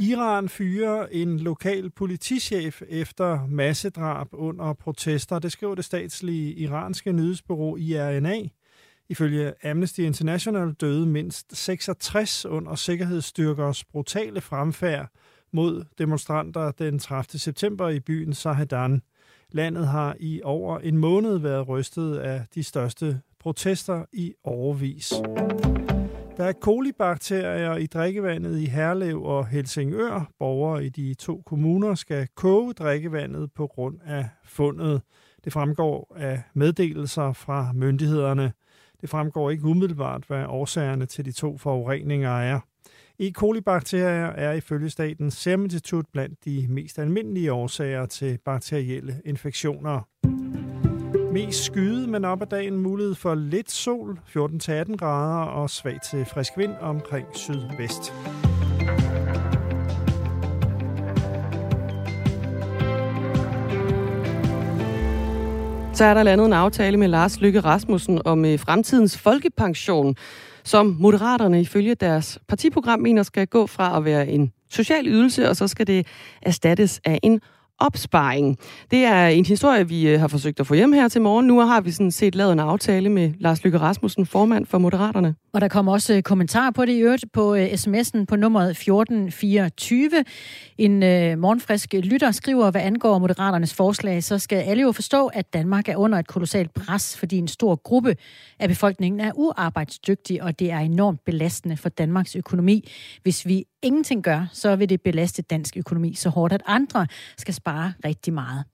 [0.00, 5.38] Iran fyrer en lokal politichef efter massedrab under protester.
[5.38, 8.48] Det skriver det statslige iranske nyhedsbureau IRNA.
[9.08, 15.08] Ifølge Amnesty International døde mindst 66 under sikkerhedsstyrkers brutale fremfærd
[15.52, 17.38] mod demonstranter den 30.
[17.38, 19.02] september i byen Sahedan.
[19.52, 25.12] Landet har i over en måned været rystet af de største protester i overvis.
[26.36, 30.30] Der er kolibakterier i drikkevandet i Herlev og Helsingør.
[30.38, 35.02] Borgere i de to kommuner skal koge drikkevandet på grund af fundet.
[35.44, 38.52] Det fremgår af meddelelser fra myndighederne.
[39.00, 42.60] Det fremgår ikke umiddelbart, hvad årsagerne til de to forureninger er.
[43.18, 43.30] E.
[43.32, 50.08] coli-bakterier er ifølge Statens Serum Institut blandt de mest almindelige årsager til bakterielle infektioner.
[51.32, 56.24] Mest skyde, men op ad dagen mulighed for lidt sol, 14-18 grader og svag til
[56.24, 58.12] frisk vind omkring sydvest.
[65.94, 70.16] Så er der landet en aftale med Lars Lykke Rasmussen om øh, fremtidens folkepension,
[70.64, 75.56] som Moderaterne ifølge deres partiprogram mener skal gå fra at være en social ydelse, og
[75.56, 76.06] så skal det
[76.42, 77.40] erstattes af en
[77.80, 78.58] opsparing.
[78.90, 81.46] Det er en historie, vi øh, har forsøgt at få hjem her til morgen.
[81.46, 85.34] Nu har vi sådan set lavet en aftale med Lars Lykke Rasmussen, formand for Moderaterne.
[85.52, 88.70] Og der kommer også øh, kommentarer på det i øvrigt på øh, sms'en på nummeret
[88.70, 90.24] 1424.
[90.78, 95.52] En øh, morgenfrisk lytter skriver, hvad angår Moderaternes forslag, så skal alle jo forstå, at
[95.52, 98.16] Danmark er under et kolossalt pres, fordi en stor gruppe
[98.58, 102.90] af befolkningen er uarbejdsdygtig, og det er enormt belastende for Danmarks økonomi.
[103.22, 107.54] Hvis vi ingenting gør, så vil det belaste dansk økonomi så hårdt, at andre skal
[107.54, 108.64] spare rigtig meget.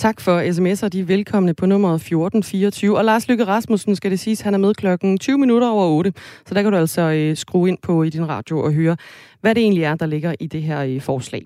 [0.00, 0.88] Tak for sms'er.
[0.88, 2.98] De er velkomne på nummeret 1424.
[2.98, 6.12] Og Lars Lykke Rasmussen skal det siges, han er med klokken 20 minutter over 8.
[6.46, 8.96] Så der kan du altså øh, skrue ind på i din radio og høre,
[9.40, 11.42] hvad det egentlig er, der ligger i det her øh, forslag.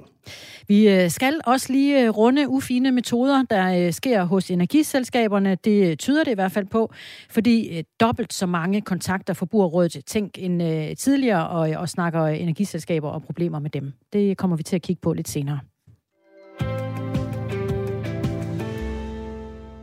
[0.69, 5.57] Vi øh, skal også lige øh, runde ufine metoder, der sker hos energiselskaberne.
[5.64, 6.93] Det tyder det i hvert fald på,
[7.31, 13.59] fordi dobbelt så mange kontakter Forbrugerrådet Tænk end tidligere og, og snakker energiselskaber og problemer
[13.59, 13.93] med dem.
[14.12, 15.59] Det kommer vi til at kigge på lidt senere.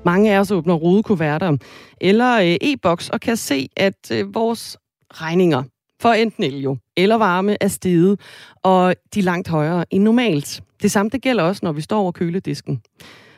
[0.05, 1.57] Mange af os åbner rodekuverter
[2.01, 4.77] eller øh, e-boks og kan se, at øh, vores
[5.13, 5.63] regninger
[6.01, 8.19] for enten el jo, eller varme er steget,
[8.63, 10.63] og de er langt højere end normalt.
[10.81, 12.81] Det samme det gælder også, når vi står over køledisken.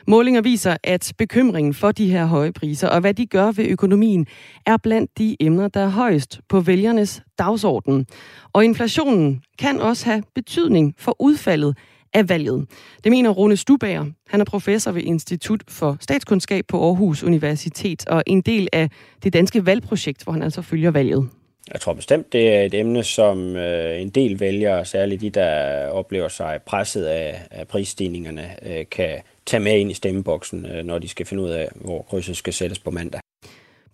[0.06, 4.26] Målinger viser, at bekymringen for de her høje priser og hvad de gør ved økonomien,
[4.66, 8.06] er blandt de emner, der er højst på vælgernes dagsorden.
[8.52, 11.76] Og inflationen kan også have betydning for udfaldet
[12.14, 12.66] af valget.
[13.04, 14.04] Det mener Rune Stubager.
[14.28, 18.90] Han er professor ved Institut for Statskundskab på Aarhus Universitet og en del af
[19.22, 21.28] det danske valgprojekt, hvor han altså følger valget.
[21.72, 25.86] Jeg tror bestemt, det er et emne, som øh, en del vælgere, særligt de, der
[25.86, 30.98] oplever sig presset af, af prisstigningerne, øh, kan tage med ind i stemmeboksen, øh, når
[30.98, 33.23] de skal finde ud af, hvor krydset skal sættes på mandag.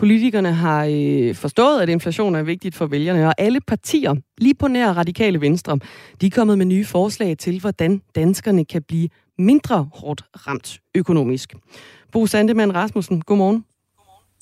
[0.01, 4.69] Politikerne har øh, forstået, at inflation er vigtigt for vælgerne, og alle partier, lige på
[4.69, 5.79] nær radikale venstre,
[6.21, 9.09] de er kommet med nye forslag til, hvordan danskerne kan blive
[9.39, 11.55] mindre hårdt ramt økonomisk.
[12.13, 13.65] Bo Sandemann Rasmussen, godmorgen.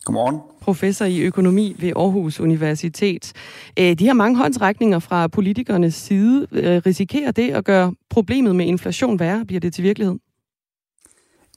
[0.05, 0.41] Godmorgen.
[0.61, 3.33] Professor i økonomi ved Aarhus Universitet.
[3.79, 6.47] De her mange håndsrækninger fra politikernes side,
[6.87, 9.45] risikerer det at gøre problemet med inflation værre?
[9.47, 10.19] Bliver det til virkelighed?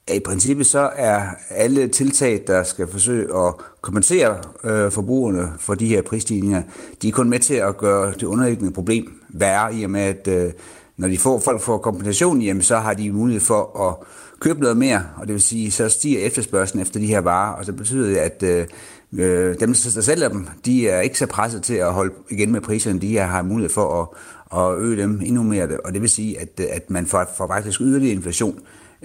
[0.09, 5.75] Ja, i princippet så er alle tiltag, der skal forsøge at kompensere øh, forbrugerne for
[5.75, 6.61] de her prisstigninger,
[7.01, 10.27] de er kun med til at gøre det underliggende problem værre, i og med at
[10.27, 10.51] øh,
[10.97, 14.07] når de får, folk får kompensation, jamen, så har de mulighed for at
[14.39, 17.65] købe noget mere, og det vil sige, så stiger efterspørgselen efter de her varer, og
[17.65, 18.67] så betyder det, at øh,
[19.13, 22.61] øh dem, der sælger dem, de er ikke så presset til at holde igen med
[22.61, 26.41] priserne, de har mulighed for at, at øge dem endnu mere, og det vil sige,
[26.41, 28.59] at, at man får, får faktisk yderligere inflation,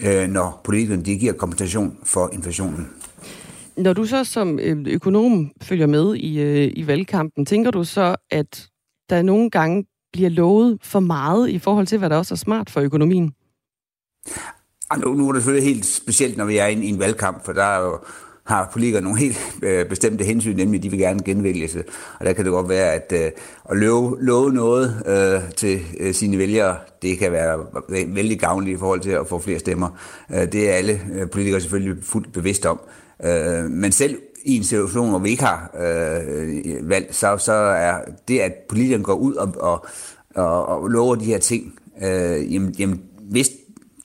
[0.05, 2.89] øh, når politikerne de giver kompensation for inflationen.
[3.77, 8.15] Når du så som øh, økonom følger med i, øh, i valgkampen, tænker du så,
[8.31, 8.67] at
[9.09, 12.69] der nogle gange bliver lovet for meget i forhold til, hvad der også er smart
[12.69, 13.33] for økonomien?
[14.97, 17.45] Nu, nu er det selvfølgelig helt specielt, når vi er i en, i en valgkamp,
[17.45, 17.99] for der er jo
[18.47, 21.75] har politikere nogle helt øh, bestemte hensyn, nemlig de vil gerne genvælges.
[22.19, 23.31] Og der kan det godt være, at øh,
[23.71, 27.65] at love, love noget øh, til øh, sine vælgere, det kan være
[28.07, 29.99] vældig gavnligt i forhold til at få flere stemmer.
[30.33, 32.79] Øh, det er alle øh, politikere selvfølgelig fuldt bevidst om.
[33.23, 37.97] Øh, men selv i en situation, hvor vi ikke har øh, valg, så, så er
[38.27, 39.85] det, at politikerne går ud og, og,
[40.35, 43.49] og, og lover de her ting, øh, jamen, jamen hvis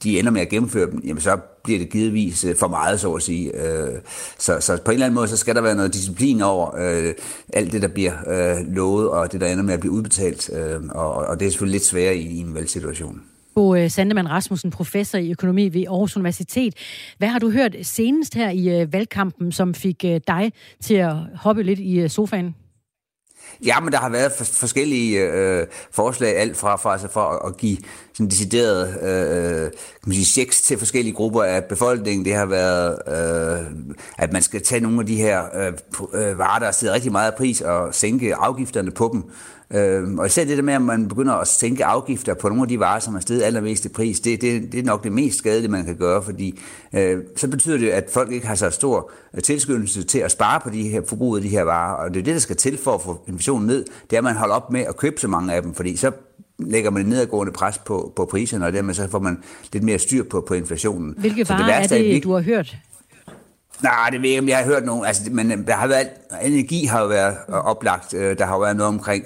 [0.02, 3.12] de ender med at gennemføre dem, jamen så bliver det givetvis øh, for meget, så
[3.12, 3.56] at sige.
[3.56, 3.98] Øh,
[4.38, 7.14] så, så på en eller anden måde, så skal der være noget disciplin over øh,
[7.52, 10.50] alt det, der bliver øh, lovet, og det, der ender med at blive udbetalt.
[10.90, 13.22] Og, og det er selvfølgelig lidt sværere i, i en valgsituation.
[13.54, 16.74] Bo Sandemann Rasmussen, professor i økonomi ved Aarhus Universitet.
[17.18, 21.78] Hvad har du hørt senest her i valgkampen, som fik dig til at hoppe lidt
[21.78, 22.54] i sofaen?
[23.64, 27.78] Ja, men der har været forskellige øh, forslag, alt fra, fra altså fra at give
[28.12, 32.24] sådan decideret øh, kan man sige, checks til forskellige grupper af befolkningen.
[32.24, 33.66] Det har været, øh,
[34.18, 35.72] at man skal tage nogle af de her øh,
[36.14, 39.24] øh varer, der sidder rigtig meget af pris, og sænke afgifterne på dem.
[39.74, 42.68] Øh, og især det der med, at man begynder at sænke afgifter på nogle af
[42.68, 45.38] de varer, som er steget allermest i pris, det, det, det er nok det mest
[45.38, 46.60] skadelige, man kan gøre, fordi
[46.92, 50.60] øh, så betyder det, at folk ikke har så stor øh, tilskyndelse til at spare
[50.60, 52.78] på de her forbrug af de her varer, og det er det, der skal til
[52.78, 55.28] for at få inflationen ned, det er, at man holder op med at købe så
[55.28, 56.10] mange af dem, fordi så
[56.58, 60.24] lægger man nedadgående pres på, på priserne, og dermed så får man lidt mere styr
[60.24, 61.14] på, på inflationen.
[61.18, 62.76] Hvilke varer det er det, er, du har hørt?
[63.82, 65.06] Nej, det ved jeg ikke, om jeg har hørt nogen.
[65.06, 66.08] Altså, men der har været,
[66.42, 68.12] energi har jo været oplagt.
[68.12, 69.24] Der har jo været noget omkring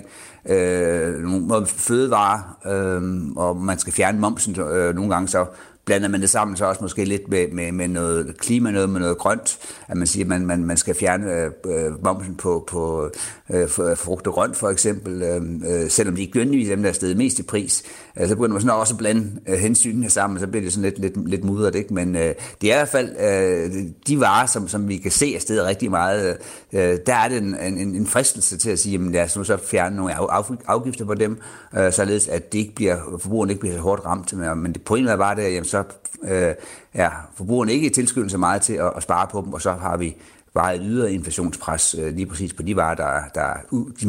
[0.49, 3.03] øh, nogle fødevarer, øh,
[3.37, 5.47] og man skal fjerne momsen øh, nogle gange, så
[5.87, 9.01] blander man det sammen så også måske lidt med, med, med noget klima, noget med
[9.01, 12.65] noget grønt, at man siger, at man, man, man skal fjerne øh, øh momsen på,
[12.69, 13.11] på
[13.51, 15.43] øh, frugt og grønt for eksempel, øh,
[15.83, 17.83] øh selvom de ikke nødvendigvis dem, der er stedet mest i pris.
[18.21, 20.83] Øh, så begynder man sådan også at blande øh, hensynene sammen, så bliver det sådan
[20.83, 21.95] lidt, lidt, lidt mudret, ikke?
[21.95, 25.33] Men øh, det er i hvert fald øh, de varer, som, som vi kan se
[25.35, 26.37] afsted rigtig meget,
[26.73, 29.45] øh, der er det en, en, en fristelse til at sige, jamen lad os nu
[29.45, 31.39] så fjerne nogle af, afgifter på dem,
[31.77, 34.33] øh, således at det ikke bliver, forbrugerne ikke bliver så hårdt ramt.
[34.57, 35.83] Men det pointet er bare det, at jamen, så
[36.25, 36.55] øh,
[36.95, 39.97] er forbrugerne ikke tilskyndet så meget til at, at spare på dem, og så har
[39.97, 40.17] vi
[40.55, 43.53] bare et inflationspres øh, lige præcis på de varer, der, der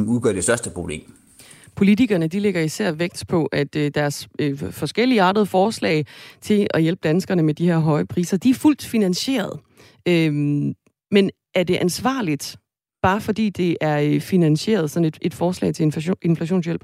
[0.08, 1.17] udgør det største problem.
[1.78, 6.06] Politikerne de lægger især vægt på, at øh, deres øh, forskellige artede forslag
[6.42, 9.60] til at hjælpe danskerne med de her høje priser, de er fuldt finansieret.
[10.08, 10.34] Øh,
[11.12, 12.58] men er det ansvarligt,
[13.02, 16.84] bare fordi det er øh, finansieret, sådan et, et forslag til inflation, inflationshjælp?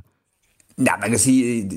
[0.78, 1.72] Nej, man kan sige, øh,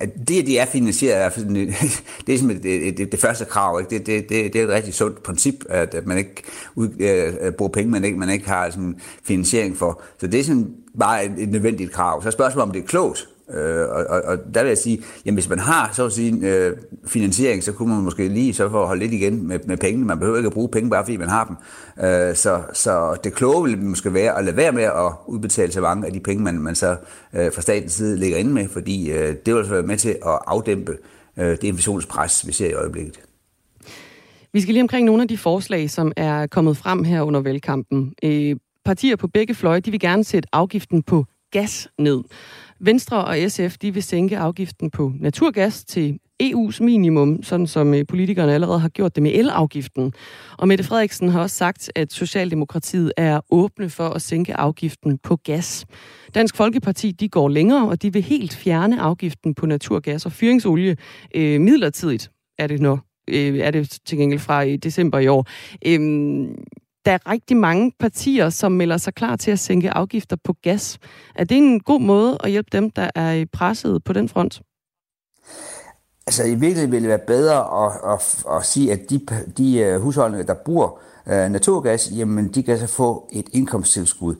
[0.00, 1.54] at det, at de er finansieret, er, øh,
[2.26, 3.80] det er øh, det, det første krav.
[3.80, 3.90] Ikke?
[3.90, 6.42] Det, det, det, det er et rigtig sundt princip, at man ikke
[6.74, 10.02] ud, bruger penge, man ikke, man ikke har sådan, finansiering for.
[10.18, 12.22] Så det er sådan bare et, et nødvendigt krav.
[12.22, 13.28] Så er spørgsmålet, om det er klogt.
[13.54, 16.48] Øh, og, og, og der vil jeg sige, jamen hvis man har så at sige
[16.48, 16.76] øh,
[17.06, 20.06] finansiering, så kunne man måske lige så for at holde lidt igen med, med pengene.
[20.06, 21.56] Man behøver ikke at bruge penge, bare fordi man har dem.
[22.04, 25.80] Øh, så, så det kloge ville måske være at lade være med at udbetale så
[25.80, 26.96] mange af de penge, man, man så
[27.34, 30.10] øh, fra statens side ligger inde med, fordi øh, det vil altså være med til
[30.10, 30.96] at afdæmpe
[31.38, 33.20] øh, det inflationspres, vi ser i øjeblikket.
[34.52, 38.14] Vi skal lige omkring nogle af de forslag, som er kommet frem her under valgkampen.
[38.22, 42.20] Øh, partier på begge fløje, de vil gerne sætte afgiften på gas ned.
[42.80, 48.06] Venstre og SF de vil sænke afgiften på naturgas til EU's minimum, sådan som øh,
[48.08, 50.12] politikerne allerede har gjort det med elafgiften.
[50.58, 55.36] Og Mette Frederiksen har også sagt, at Socialdemokratiet er åbne for at sænke afgiften på
[55.36, 55.86] gas.
[56.34, 60.96] Dansk Folkeparti de går længere, og de vil helt fjerne afgiften på naturgas og fyringsolie
[61.34, 63.00] øh, midlertidigt, er det nok
[63.30, 65.46] øh, er det til gengæld fra i december i år.
[65.86, 66.54] Øhm,
[67.04, 70.98] der er rigtig mange partier, som melder sig klar til at sænke afgifter på gas.
[71.34, 74.62] Er det en god måde at hjælpe dem, der er presset på den front?
[76.26, 79.20] Altså i virkeligheden ville det være bedre at, at, at sige, at de,
[79.58, 84.34] de øh, husholdninger, der bruger uh, naturgas, jamen de kan så få et indkomsttilskud.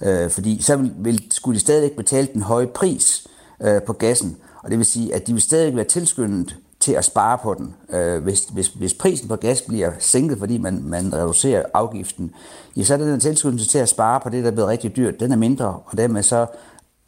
[0.00, 3.26] Uh, fordi så vil, vil, skulle de stadigvæk betale den høje pris
[3.60, 4.36] uh, på gassen.
[4.62, 7.74] Og det vil sige, at de vil stadigvæk være tilskyndet til at spare på den.
[7.90, 12.30] Øh, hvis, hvis, hvis prisen på gas bliver sænket, fordi man, man reducerer afgiften,
[12.76, 15.20] ja, så er den tilskyndelse til at spare på det, der er blevet rigtig dyrt,
[15.20, 16.46] den er mindre, og dermed så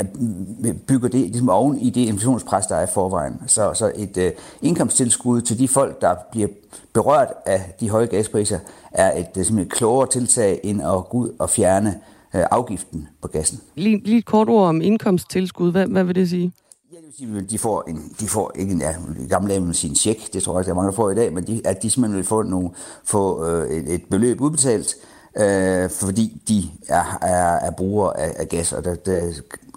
[0.00, 3.34] øh, bygger det ligesom oven i det inflationspres, der er i forvejen.
[3.46, 6.48] Så, så et øh, indkomsttilskud til de folk, der bliver
[6.92, 8.58] berørt af de høje gaspriser,
[8.92, 12.00] er et, øh, simpelthen et klogere tiltag end at gå ud og fjerne
[12.34, 13.60] øh, afgiften på gassen.
[13.74, 15.70] Lige, lige et kort ord om indkomsttilskud.
[15.70, 16.52] Hvad, hvad vil det sige?
[17.51, 18.95] De får, en, de får ikke en, ja,
[19.28, 21.32] gamle dage, sin check, det tror jeg ikke, der er mange, der får i dag,
[21.32, 22.70] men de, at de simpelthen vil få, nogle,
[23.05, 24.97] få øh, et, et beløb udbetalt,
[25.36, 29.32] øh, fordi de er, er, er brugere af, af gas, og der, der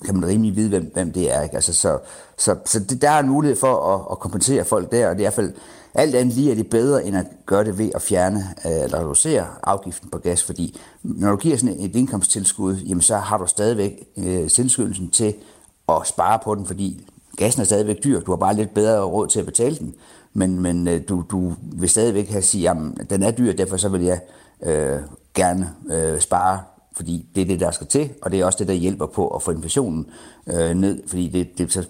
[0.06, 1.42] kan man rimelig vide, hvem, hvem det er.
[1.42, 1.56] Ikke?
[1.56, 2.00] Altså, så
[2.38, 5.20] så, så det, der er en mulighed for at, at kompensere folk der, og det
[5.20, 5.54] er i hvert fald
[5.94, 9.00] alt andet lige er det bedre, end at gøre det ved at fjerne øh, eller
[9.00, 13.48] reducere afgiften på gas, fordi når du giver sådan et indkomsttilskud, jamen så har du
[13.48, 15.34] stadigvæk øh, tilskyndelsen til
[16.00, 19.28] at spare på den, fordi gassen er stadigvæk dyr, du har bare lidt bedre råd
[19.28, 19.96] til at betale den,
[20.34, 22.78] men, men øh, du, du vil stadigvæk have sige, at
[23.10, 24.20] den er dyr, derfor så vil jeg
[24.64, 25.00] øh,
[25.34, 26.60] gerne øh, spare,
[26.96, 29.28] fordi det er det, der skal til, og det er også det, der hjælper på
[29.28, 30.06] at få inflationen
[30.48, 31.86] øh, ned, fordi det, det så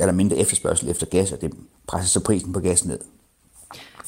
[0.00, 1.52] er der mindre efterspørgsel efter gas, og det
[1.86, 2.98] presser så prisen på gas ned.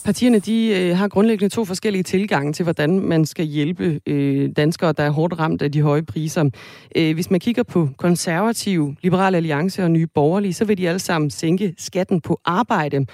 [0.05, 4.93] Partierne de øh, har grundlæggende to forskellige tilgange til, hvordan man skal hjælpe øh, danskere,
[4.93, 6.51] der er hårdt ramt af de høje priser.
[6.97, 10.99] Øh, hvis man kigger på konservative, liberale alliance og nye borgerlige, så vil de alle
[10.99, 13.07] sammen sænke skatten på arbejde.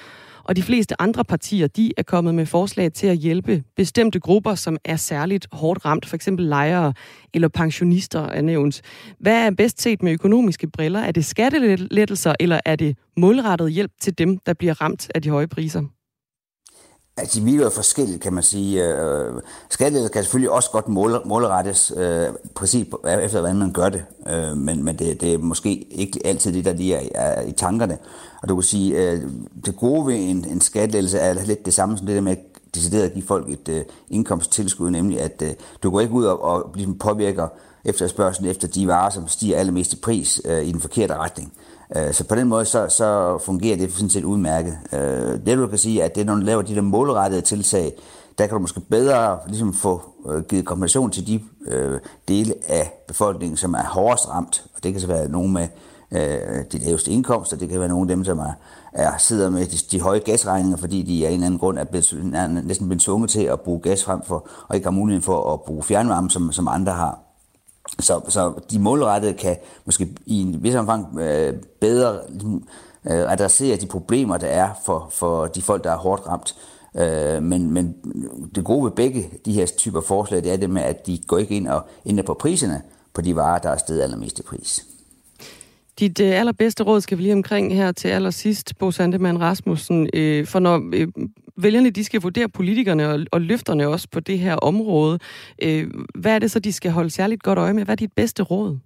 [0.45, 4.55] Og de fleste andre partier, de er kommet med forslag til at hjælpe bestemte grupper,
[4.55, 6.93] som er særligt hårdt ramt, for eksempel lejere
[7.35, 8.83] eller pensionister er nævnt.
[9.21, 11.01] Hvad er bedst set med økonomiske briller?
[11.01, 15.31] Er det skattelettelser, eller er det målrettet hjælp til dem, der bliver ramt af de
[15.31, 15.83] høje priser?
[17.21, 18.85] Altså, de virker jo forskelligt, kan man sige.
[18.85, 19.35] Øh,
[19.69, 22.87] Skattelettelser kan selvfølgelig også godt mål, målrettes øh, præcis
[23.23, 24.05] efter, hvordan man gør det.
[24.29, 27.53] Øh, men men det, det er måske ikke altid det, der lige er, er i
[27.53, 27.99] tankerne.
[28.43, 29.23] Og du kan sige, øh,
[29.67, 32.37] det gode ved en, en skattelettelse er lidt det samme som det der med
[32.75, 35.51] decideret at give folk et øh, indkomsttilskud, nemlig at øh,
[35.83, 37.49] du går ikke ud og, og ligesom påvirker
[37.85, 41.53] efterspørgselen efter de varer, som stiger allermest i pris øh, i den forkerte retning.
[41.97, 44.79] Øh, så på den måde, så, så fungerer det sådan set udmærket.
[44.93, 47.93] Øh, det du kan sige, at det når du laver de der målrettede tiltag,
[48.39, 52.93] der kan du måske bedre ligesom få øh, givet kompensation til de øh, dele af
[53.09, 54.65] befolkningen, som er hårdest ramt.
[54.77, 55.69] Og det kan så være nogen med,
[56.13, 57.57] øh, de laveste indkomster.
[57.57, 58.53] Det kan være nogle af dem, som er,
[58.93, 61.85] er sidder med de, de høje gasregninger, fordi de af en eller anden grund er,
[61.85, 65.23] blevet, er næsten blevet tvunget til at bruge gas frem for, og ikke har muligheden
[65.23, 67.30] for at bruge fjernvarme, som, som andre har.
[67.99, 72.69] Så, så de målrettede kan måske i en vis omfang øh, bedre ligesom,
[73.07, 76.57] øh, adressere de problemer, der er for, for de folk, der er hårdt ramt.
[76.97, 77.95] Øh, men, men
[78.55, 81.39] det gode ved begge de her typer forslag, det er det med, at de går
[81.39, 82.83] ikke ind og ændrer på priserne
[83.15, 84.87] på de varer, der er stedet allermest i pris.
[85.99, 90.11] Dit øh, allerbedste råd skal vi lige omkring her til allersidst, Bo Sandemann Rasmussen.
[90.15, 91.09] Øh, for når øh,
[91.63, 95.19] vælgerne de skal vurdere politikerne og, og løfterne også på det her område,
[95.63, 97.85] øh, hvad er det så, de skal holde særligt godt øje med?
[97.85, 98.79] Hvad er dit bedste råd?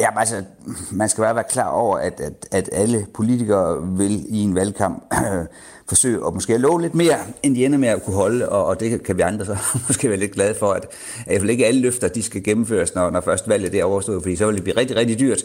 [0.00, 0.44] Ja, altså,
[0.92, 5.04] man skal bare være klar over, at, at, at alle politikere vil i en valgkamp
[5.12, 5.46] øh,
[5.88, 8.80] forsøge at måske love lidt mere, end de ender med at kunne holde, og, og
[8.80, 9.56] det kan vi andre så
[9.88, 12.94] måske være lidt glade for, at, at hvert fald ikke alle løfter, de skal gennemføres,
[12.94, 15.42] når, når først valget er overstået, fordi så vil det blive rigtig, rigtig dyrt.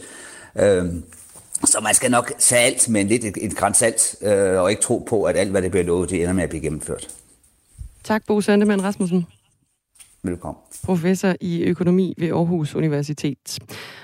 [0.55, 0.85] Øh,
[1.65, 4.69] så man skal nok tage alt med en lidt et, et græns salt, øh, og
[4.69, 7.07] ikke tro på, at alt, hvad det bliver lovet, det ender med at blive gennemført.
[8.03, 9.27] Tak, Bo Sandemann Rasmussen.
[10.23, 10.61] Velkommen.
[10.85, 13.59] Professor i økonomi ved Aarhus Universitet.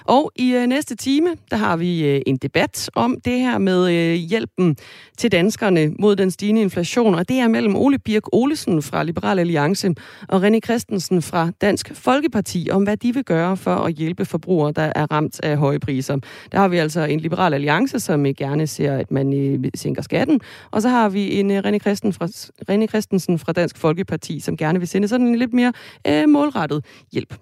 [0.05, 3.91] Og i øh, næste time, der har vi øh, en debat om det her med
[3.91, 4.78] øh, hjælpen
[5.17, 7.15] til danskerne mod den stigende inflation.
[7.15, 9.93] Og det er mellem Ole Birk Olesen fra Liberal Alliance
[10.28, 14.71] og René Christensen fra Dansk Folkeparti om, hvad de vil gøre for at hjælpe forbrugere,
[14.71, 16.17] der er ramt af høje priser.
[16.51, 20.01] Der har vi altså en Liberal Alliance, som øh, gerne ser, at man øh, sænker
[20.01, 20.41] skatten.
[20.71, 22.25] Og så har vi en øh, René, Christensen fra,
[22.71, 25.73] René Christensen fra Dansk Folkeparti, som gerne vil sende sådan en lidt mere
[26.07, 26.66] øh, målrettet
[27.11, 27.34] hjælp.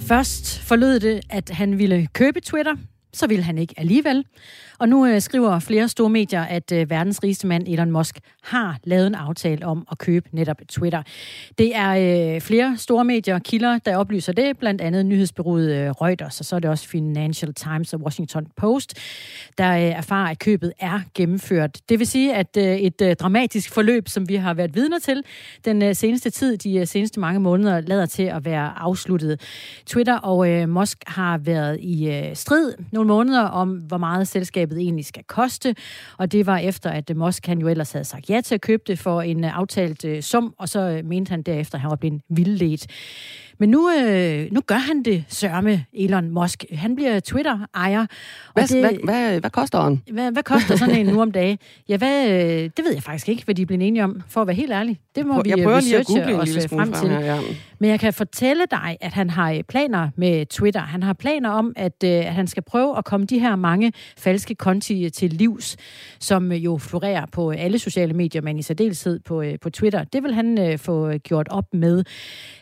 [0.00, 2.76] Først forlød det, at han ville købe Twitter,
[3.12, 4.24] så ville han ikke alligevel.
[4.78, 8.78] Og nu øh, skriver flere store medier, at øh, verdens rigeste mand Elon Musk har
[8.84, 11.02] lavet en aftale om at købe netop Twitter.
[11.58, 16.40] Det er øh, flere store medier kilder, der oplyser det, blandt andet nyhedsbyrået øh, Reuters,
[16.40, 18.94] og så er det også Financial Times og Washington Post,
[19.58, 21.78] der øh, erfarer, at købet er gennemført.
[21.88, 25.22] Det vil sige, at øh, et øh, dramatisk forløb, som vi har været vidner til
[25.64, 29.40] den øh, seneste tid, de øh, seneste mange måneder, lader til at være afsluttet.
[29.86, 34.78] Twitter og øh, Musk har været i øh, strid nogle måneder om, hvor meget selskabet
[34.78, 35.74] egentlig skal koste.
[36.18, 38.82] Og det var efter, at Musk han jo ellers havde sagt ja til at købe
[38.86, 41.90] det for en øh, aftalt øh, sum, og så øh, mente han derefter, at han
[41.90, 42.86] var blevet vildledt.
[43.58, 46.64] Men nu, øh, nu gør han det, sørme Elon Musk.
[46.72, 48.06] Han bliver Twitter-ejer.
[48.52, 50.02] Hvad, det, hvad, hvad, hvad koster han?
[50.12, 51.58] Hvad, hvad koster sådan en nu om dagen?
[51.88, 52.28] Ja, hvad,
[52.62, 54.72] det ved jeg faktisk ikke, hvad de er blevet enige om, for at være helt
[54.72, 55.00] ærlig.
[55.14, 57.08] Det må jeg vi prøver lige at google os frem til.
[57.08, 57.40] Her, ja.
[57.78, 60.80] Men jeg kan fortælle dig, at han har planer med Twitter.
[60.80, 64.54] Han har planer om, at, at han skal prøve at komme de her mange falske
[64.54, 65.76] konti til livs,
[66.20, 70.04] som jo florerer på alle sociale medier, men i særdeleshed på, på Twitter.
[70.04, 72.04] Det vil han få gjort op med.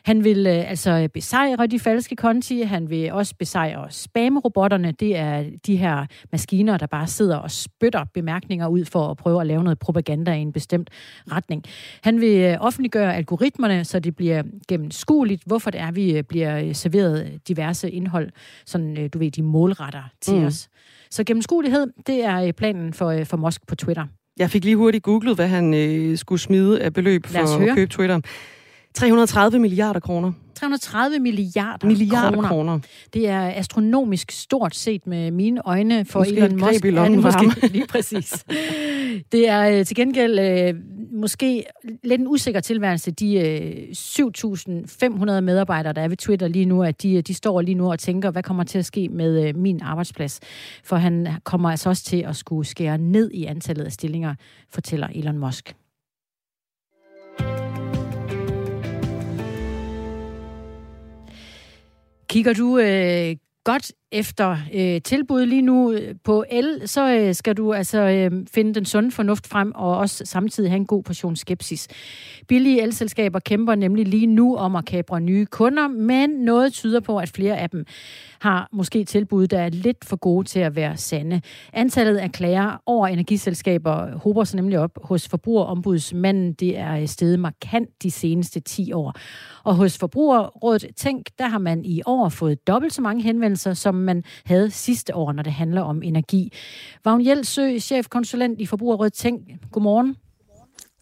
[0.05, 2.63] Han vil altså besejre de falske konti.
[2.63, 4.93] Han vil også besejre spam-robotterne.
[4.93, 9.41] Det er de her maskiner, der bare sidder og spytter bemærkninger ud for at prøve
[9.41, 10.91] at lave noget propaganda i en bestemt
[11.33, 11.65] retning.
[12.03, 17.91] Han vil offentliggøre algoritmerne, så det bliver gennemskueligt, hvorfor det er, vi bliver serveret diverse
[17.91, 18.31] indhold,
[18.67, 20.45] sådan du ved, de målretter til mm.
[20.45, 20.69] os.
[21.11, 24.07] Så gennemskuelighed, det er planen for, for Mosk på Twitter.
[24.39, 27.91] Jeg fik lige hurtigt googlet, hvad han øh, skulle smide af beløb for at købe
[27.91, 28.21] Twitter.
[28.97, 30.33] 330 milliarder kroner.
[30.55, 32.49] 330 milliarder, milliarder kroner.
[32.49, 32.79] kroner.
[33.15, 36.63] Det er astronomisk stort set med mine øjne for måske Elon Musk.
[36.63, 38.45] Måske han, måske, lige præcis.
[39.33, 40.75] Det er øh, til gengæld øh,
[41.13, 41.65] måske
[42.05, 43.11] lidt en usikker tilværelse.
[43.11, 47.75] De øh, 7.500 medarbejdere, der er ved Twitter lige nu, at de, de står lige
[47.75, 50.41] nu og tænker, hvad kommer til at ske med øh, min arbejdsplads?
[50.85, 54.35] For han kommer altså også til at skulle skære ned i antallet af stillinger,
[54.71, 55.75] fortæller Elon Musk.
[62.29, 67.57] Kigger du øh, godt efter øh, tilbud lige nu øh, på el, så øh, skal
[67.57, 71.37] du altså øh, finde den sunde fornuft frem og også samtidig have en god portion
[71.37, 71.89] skepsis.
[72.49, 77.19] Billige elselskaber kæmper nemlig lige nu om at kapre nye kunder, men noget tyder på,
[77.19, 77.85] at flere af dem
[78.41, 81.41] har måske tilbud, der er lidt for gode til at være sande.
[81.73, 86.53] Antallet af klager over energiselskaber håber sig nemlig op hos forbrugerombudsmanden.
[86.53, 89.15] Det er øh, steget markant de seneste 10 år.
[89.65, 93.96] Og hos Forbrugerrådet Tænk, der har man i år fået dobbelt så mange henvendelser, som
[93.97, 96.53] man havde sidste år, når det handler om energi.
[97.05, 99.43] Vagn Jelsø, chefkonsulent i Forbrugerrådet Tænk.
[99.73, 100.17] Godmorgen.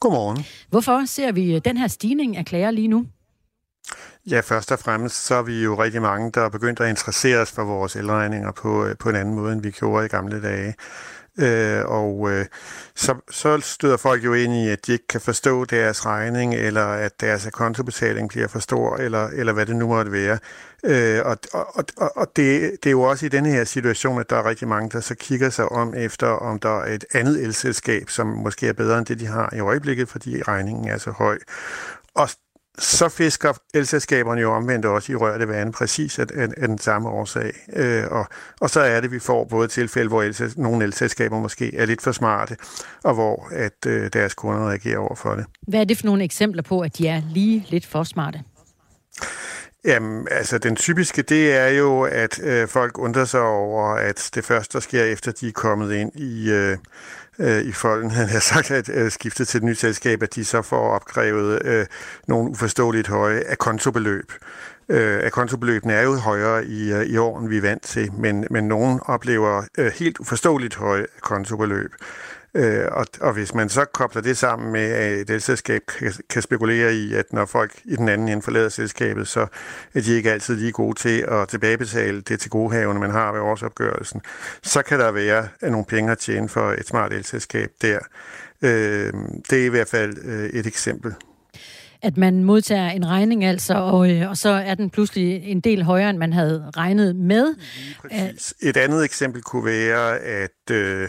[0.01, 0.45] Godmorgen.
[0.69, 3.07] Hvorfor ser vi den her stigning af klager lige nu?
[4.31, 7.39] Ja, først og fremmest så er vi jo rigtig mange, der er begyndt at interessere
[7.39, 10.43] os for vores elregninger på, øh, på en anden måde, end vi gjorde i gamle
[10.43, 10.75] dage.
[11.39, 12.47] Øh, og øh,
[12.95, 16.87] så, så støder folk jo ind i, at de ikke kan forstå deres regning, eller
[16.87, 20.39] at deres kontobetaling bliver for stor, eller, eller hvad det nu måtte være.
[20.85, 24.31] Øh, og og, og, og det, det er jo også i denne her situation, at
[24.31, 27.43] der er rigtig mange, der så kigger sig om efter, om der er et andet
[27.43, 31.11] elselskab, som måske er bedre end det, de har i øjeblikket, fordi regningen er så
[31.11, 31.39] høj.
[32.15, 32.29] Og
[32.79, 37.09] så fisker elselskaberne jo omvendt også i rørte vand, præcis af, af, af den samme
[37.09, 37.53] årsag.
[37.73, 38.27] Øh, og,
[38.61, 42.03] og så er det, vi får både tilfælde, hvor el, nogle elselskaber måske er lidt
[42.03, 42.57] for smarte,
[43.05, 45.45] og hvor at øh, deres kunder reagerer over for det.
[45.69, 48.41] Hvad er det for nogle eksempler på, at de er lige lidt for smarte?
[49.85, 54.45] Jamen, altså den typiske, det er jo, at øh, folk undrer sig over, at det
[54.45, 56.51] første, der sker efter, de er kommet ind i...
[56.51, 56.77] Øh,
[57.39, 58.11] øh, i folden.
[58.11, 61.63] Han har sagt, at øh, skiftet til det nye selskab, at de så får opkrævet
[61.65, 61.87] øh,
[62.29, 64.33] nogle uforståeligt høje kontobeløb.
[64.89, 68.47] Øh, kontobeløbene er jo højere i, øh, i år, end vi er vant til, men,
[68.51, 71.93] men nogen oplever øh, helt uforståeligt høje kontobeløb.
[72.57, 76.43] Øh, og, og hvis man så kobler det sammen med, at et elselskab kan, kan
[76.43, 79.47] spekulere i, at når folk i den anden ende forlader selskabet, så
[79.95, 83.41] er de ikke altid lige gode til at tilbagebetale det til godehavene, man har ved
[83.41, 84.21] årsopgørelsen,
[84.63, 87.99] så kan der være nogle penge at tjene for et smart elselskab der.
[88.63, 89.13] Øh,
[89.51, 91.15] det er i hvert fald øh, et eksempel
[92.05, 95.83] at man modtager en regning altså, og, øh, og så er den pludselig en del
[95.83, 97.55] højere, end man havde regnet med.
[98.01, 98.55] Præcis.
[98.63, 101.09] Et andet eksempel kunne være, at øh,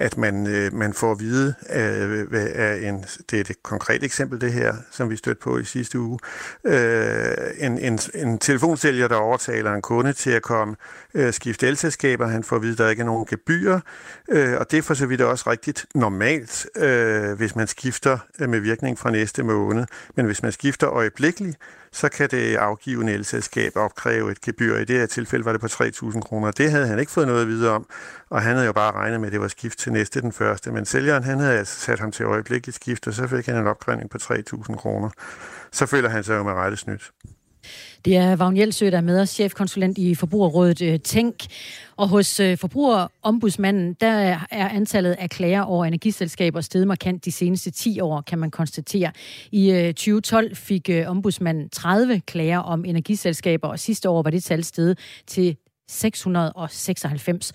[0.00, 4.02] at man, øh, man får at vide, øh, hvad er en, det er et konkret
[4.02, 6.18] eksempel det her, som vi stødte på i sidste uge,
[6.64, 10.76] øh, en, en, en telefonsælger, der overtaler en kunde til at komme
[11.14, 13.80] øh, skifte elselskaber, han får at vide, at der ikke er nogen gebyrer,
[14.28, 18.48] øh, og det er for så vidt også rigtigt normalt, øh, hvis man skifter øh,
[18.48, 19.86] med virkning fra næste måned,
[20.16, 21.58] men hvis man skifter øjeblikkeligt,
[21.92, 24.76] så kan det afgivende elselskab opkræve et gebyr.
[24.76, 26.50] I det her tilfælde var det på 3.000 kroner.
[26.50, 27.86] Det havde han ikke fået noget at vide om,
[28.30, 30.72] og han havde jo bare regnet med, at det var skift til næste den første.
[30.72, 33.66] Men sælgeren han havde altså sat ham til øjeblikkeligt skift, og så fik han en
[33.66, 35.10] opkrævning på 3.000 kroner.
[35.72, 37.12] Så føler han sig jo med rette snydt.
[38.04, 41.36] Det er Vagn Jelsø, der er med os, chefkonsulent i Forbrugerrådet øh, Tænk.
[41.96, 47.70] Og hos øh, Forbrugerombudsmanden, der er antallet af klager over energiselskaber steget markant de seneste
[47.70, 49.12] 10 år, kan man konstatere.
[49.52, 54.64] I øh, 2012 fik ombudsmanden 30 klager om energiselskaber, og sidste år var det tal
[54.64, 55.56] steget til
[55.90, 57.52] 696.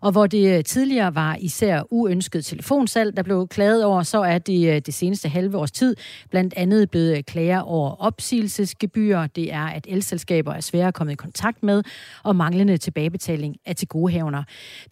[0.00, 4.38] Og hvor det øh, tidligere var især uønsket telefonsalg, der blev klaget over, så er
[4.38, 5.96] det øh, det seneste halve års tid
[6.30, 9.26] blandt andet blevet øh, klager over opsigelsesgebyr.
[9.26, 11.82] Det er, at elselskaber er svære at komme i kontakt med,
[12.24, 14.42] og manglende tilbagebetaling af til godehavner.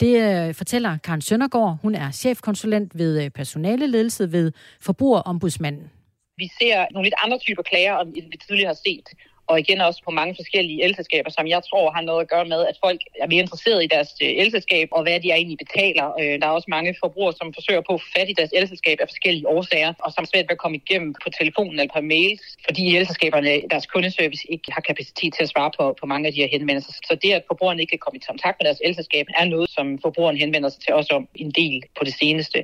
[0.01, 1.79] Det fortæller Karen Søndergaard.
[1.83, 5.91] Hun er chefkonsulent ved personaleledelse ved Forbrugerombudsmanden.
[6.37, 9.09] Vi ser nogle lidt andre typer klager, end vi tidligere har set
[9.51, 12.61] og igen også på mange forskellige elselskaber, som jeg tror har noget at gøre med,
[12.71, 16.07] at folk er mere interesseret i deres øh, elselskab, og hvad de egentlig betaler.
[16.21, 18.99] Øh, der er også mange forbrugere, som forsøger på at få fat i deres elselskab
[19.01, 22.43] af forskellige årsager, og som svært ved at komme igennem på telefonen eller på mails,
[22.67, 26.41] fordi elselskaberne, deres kundeservice ikke har kapacitet til at svare på, på mange af de
[26.43, 26.93] her henvendelser.
[27.09, 29.87] Så det, at forbrugerne ikke kan komme i kontakt med deres elselskab, er noget, som
[30.05, 32.59] forbrugerne henvender sig til os om en del på det seneste.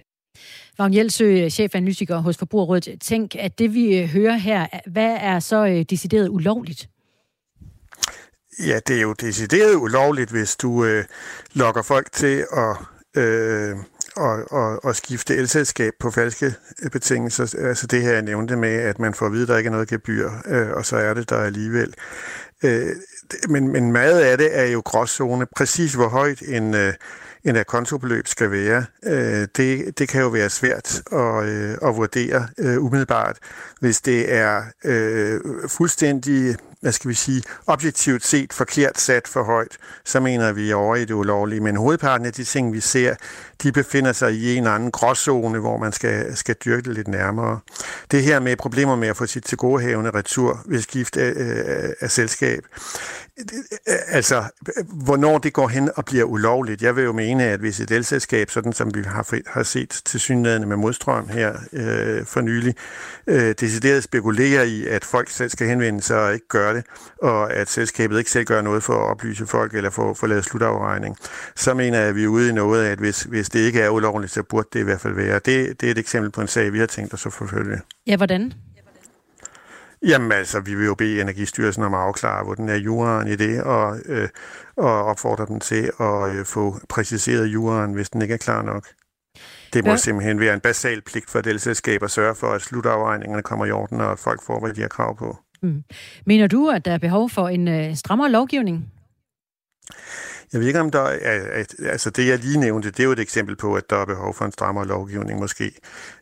[0.79, 3.01] Vagn Jelsø, chefanalytiker hos Forbrugerrådet.
[3.01, 6.89] Tænk, at det vi øh, hører her, hvad er så øh, decideret ulovligt?
[8.67, 11.05] Ja, det er jo decideret ulovligt, hvis du øh,
[11.55, 12.77] lokker folk til at,
[13.23, 13.77] øh,
[14.17, 17.67] og, og, og skifte elselskab på falske øh, betingelser.
[17.69, 19.73] Altså det her, jeg nævnte med, at man får at vide, at der ikke er
[19.73, 21.95] noget gebyr, øh, og så er det der alligevel.
[22.65, 22.89] Øh,
[23.49, 25.47] men, men meget af det er jo gråzone.
[25.57, 26.75] Præcis hvor højt en...
[26.75, 26.95] Øh,
[27.45, 28.85] en akontobeløb skal være.
[29.05, 33.39] Øh, det, det kan jo være svært at, øh, at vurdere øh, umiddelbart,
[33.81, 39.79] hvis det er øh, fuldstændig hvad skal vi sige, objektivt set forkert sat for højt,
[40.05, 41.61] så mener vi over i det ulovlige.
[41.61, 43.15] Men hovedparten af de ting, vi ser,
[43.63, 47.61] de befinder sig i en anden gråzone, hvor man skal, skal dyrke det lidt nærmere.
[48.11, 52.11] Det her med problemer med at få sit tilgodehavende retur ved skift af, af, af
[52.11, 52.63] selskab,
[54.09, 54.45] altså,
[55.05, 56.83] hvornår det går hen og bliver ulovligt.
[56.83, 60.21] Jeg vil jo mene, at hvis et elselskab, sådan som vi har, har set til
[60.21, 62.75] synligheden med modstrøm her øh, for nylig,
[63.27, 66.85] øh, decideret spekulerer i, at folk selv skal henvende sig og ikke gøre det,
[67.23, 70.45] og at selskabet ikke selv gør noget for at oplyse folk eller få, få lavet
[70.45, 71.17] slutafregning,
[71.57, 73.81] så mener jeg, at vi er ude i noget af, at hvis, hvis det ikke
[73.81, 75.35] er ulovligt, så burde det i hvert fald være.
[75.35, 77.81] Det, det er et eksempel på en sag, vi har tænkt os at forfølge.
[78.07, 78.53] Ja, hvordan?
[80.07, 83.37] Jamen altså, vi vil jo bede Energistyrelsen om at afklare, hvor den er juraen i
[83.37, 84.29] det, og, øh,
[84.77, 88.87] og opfordre dem til at øh, få præciseret juraen, hvis den ikke er klar nok.
[89.73, 89.97] Det må ja.
[89.97, 94.01] simpelthen være en basal pligt for delselskab at sørge for, at slutafregningerne kommer i orden,
[94.01, 95.39] og at folk får, hvad de har krav på.
[95.63, 95.85] Mm.
[96.27, 98.93] Mener du, at der er behov for en øh, strammere lovgivning?
[100.53, 103.19] Jeg ved ikke, om der er, altså det, jeg lige nævnte, det er jo et
[103.19, 105.73] eksempel på, at der er behov for en strammere lovgivning måske.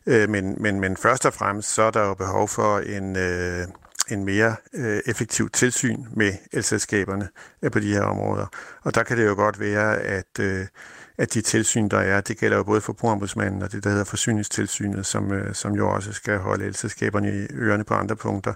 [0.05, 3.67] Øh, men, men, men først og fremmest, så er der jo behov for en, øh,
[4.11, 7.29] en mere øh, effektiv tilsyn med elselskaberne
[7.61, 8.45] øh, på de her områder.
[8.83, 10.65] Og der kan det jo godt være, at, øh,
[11.21, 14.03] at de tilsyn, der er, det gælder jo både for forbrugombudsmanden og det, der hedder
[14.03, 18.53] forsyningstilsynet, som, som jo også skal holde elselskaberne i ørerne på andre punkter,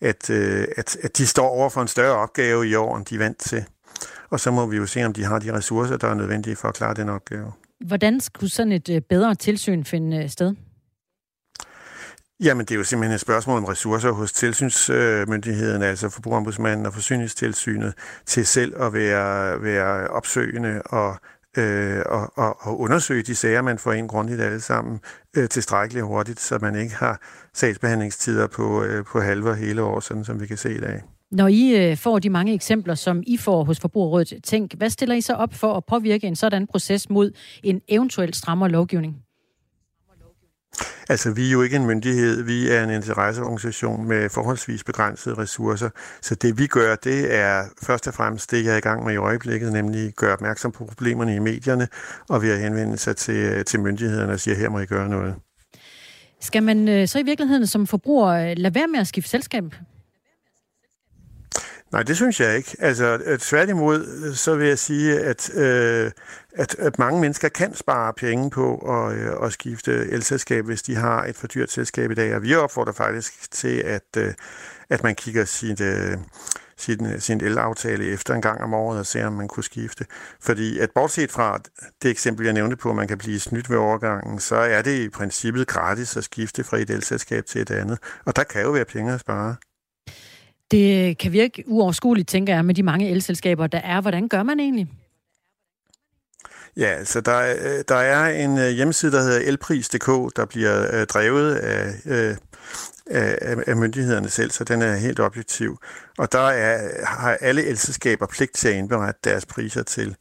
[0.00, 3.18] at, at, at de står over for en større opgave i år, end de er
[3.18, 3.64] vant til.
[4.30, 6.68] Og så må vi jo se, om de har de ressourcer, der er nødvendige for
[6.68, 7.52] at klare den opgave.
[7.86, 10.54] Hvordan skulle sådan et øh, bedre tilsyn finde øh, sted?
[12.40, 17.94] Jamen, det er jo simpelthen et spørgsmål om ressourcer hos tilsynsmyndigheden, altså forbrugerombudsmanden og forsyningstilsynet,
[18.26, 21.16] til selv at være, være opsøgende og,
[21.56, 25.00] øh, og, og, og undersøge de sager, man får ind grundigt alle sammen
[25.36, 27.20] øh, tilstrækkeligt hurtigt, så man ikke har
[27.54, 31.02] sagsbehandlingstider på, øh, på halve og hele år, sådan som vi kan se i dag.
[31.30, 35.14] Når I øh, får de mange eksempler, som I får hos Forbrugerrådet, tænk, hvad stiller
[35.14, 37.30] I så op for at påvirke en sådan proces mod
[37.62, 39.16] en eventuel strammere lovgivning?
[41.08, 45.90] Altså, vi er jo ikke en myndighed, vi er en interesseorganisation med forholdsvis begrænsede ressourcer.
[46.22, 49.14] Så det vi gør, det er først og fremmest det, jeg er i gang med
[49.14, 51.88] i øjeblikket, nemlig gøre opmærksom på problemerne i medierne,
[52.28, 55.34] og ved at henvende sig til, til myndighederne og sige, her må I gøre noget.
[56.40, 59.64] Skal man øh, så i virkeligheden som forbruger øh, lade være med at skifte selskab?
[61.94, 62.76] Nej, det synes jeg ikke.
[62.78, 66.10] Altså, øh, tværtimod, øh, så vil jeg sige, at, øh,
[66.54, 70.94] at, at mange mennesker kan spare penge på at, øh, at skifte elselskab, hvis de
[70.94, 72.34] har et for dyrt selskab i dag.
[72.36, 74.34] Og vi opfordrer faktisk til, at, øh,
[74.90, 76.18] at man kigger sit, øh,
[76.76, 80.06] sin, sin elaftale efter en gang om året og ser, om man kunne skifte.
[80.40, 81.58] Fordi at bortset fra
[82.02, 84.98] det eksempel, jeg nævnte på, at man kan blive snydt ved overgangen, så er det
[84.98, 87.98] i princippet gratis at skifte fra et elselskab til et andet.
[88.24, 89.56] Og der kan jo være penge at spare.
[90.74, 94.00] Det kan virke uoverskueligt, tænker jeg, med de mange elselskaber, der er.
[94.00, 94.88] Hvordan gør man egentlig?
[96.76, 101.06] Ja, så der, øh, der er en øh, hjemmeside, der hedder elpris.dk, der bliver øh,
[101.06, 102.36] drevet af,
[103.06, 105.78] af, af myndighederne selv, så den er helt objektiv.
[106.18, 110.16] Og der er, har alle elselskaber pligt til at indberette deres priser til.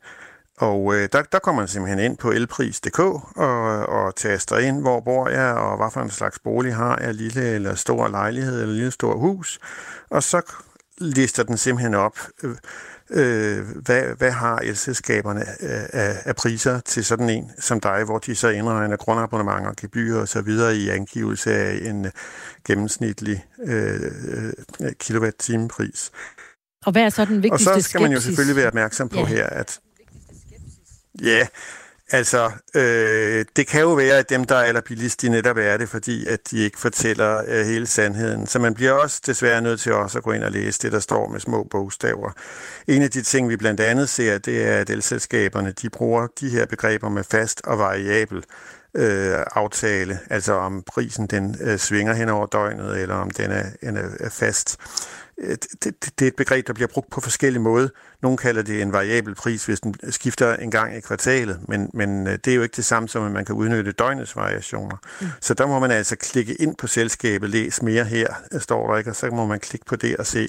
[0.57, 4.99] Og øh, der, der kommer man simpelthen ind på elpris.dk og, og taster ind, hvor
[4.99, 8.75] bor jeg, og hvad for en slags bolig har jeg, lille eller stor lejlighed eller
[8.75, 9.59] lille stor hus.
[10.09, 10.41] Og så
[10.97, 12.55] lister den simpelthen op, øh,
[13.09, 18.17] øh, hvad, hvad har elselskaberne øh, af, af priser til sådan en som dig, hvor
[18.17, 22.11] de så indregner grundabonnement og gebyr og så videre i angivelse af en
[22.67, 24.11] gennemsnitlig øh,
[24.99, 26.11] kilowatt-time-pris.
[26.85, 28.35] Og hvad er så den vigtigste Og så skal man jo skepsis?
[28.35, 29.25] selvfølgelig være opmærksom på ja.
[29.25, 29.79] her, at
[31.21, 31.47] Ja,
[32.11, 35.89] altså, øh, det kan jo være, at dem, der er allerbilligst, de netop er det,
[35.89, 38.47] fordi at de ikke fortæller øh, hele sandheden.
[38.47, 40.99] Så man bliver også desværre nødt til også at gå ind og læse det, der
[40.99, 42.31] står med små bogstaver.
[42.87, 46.49] En af de ting, vi blandt andet ser, det er, at elselskaberne, de bruger de
[46.49, 48.43] her begreber med fast og variabel
[48.95, 53.63] øh, aftale, altså om prisen den øh, svinger hen over døgnet, eller om den er,
[53.81, 54.77] den er fast.
[55.37, 57.87] Øh, det, det, det er et begreb, der bliver brugt på forskellige måder.
[58.23, 62.27] Nogle kalder det en variabel pris, hvis den skifter en gang i kvartalet, men, men
[62.27, 64.97] øh, det er jo ikke det samme som, at man kan udnytte døgnets variationer.
[65.21, 65.27] Mm.
[65.41, 68.27] Så der må man altså klikke ind på selskabet, læs mere her,
[68.59, 70.47] står der ikke, og så må man klikke på det og se,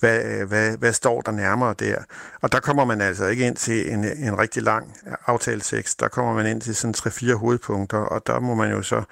[0.00, 1.96] hvad, øh, hvad, hvad står der nærmere der.
[2.40, 4.96] Og der kommer man altså ikke ind til en, en rigtig lang
[5.26, 9.02] aftaletekst, der kommer man ind til sådan tre-fire hovedpunkter, og der må man jo så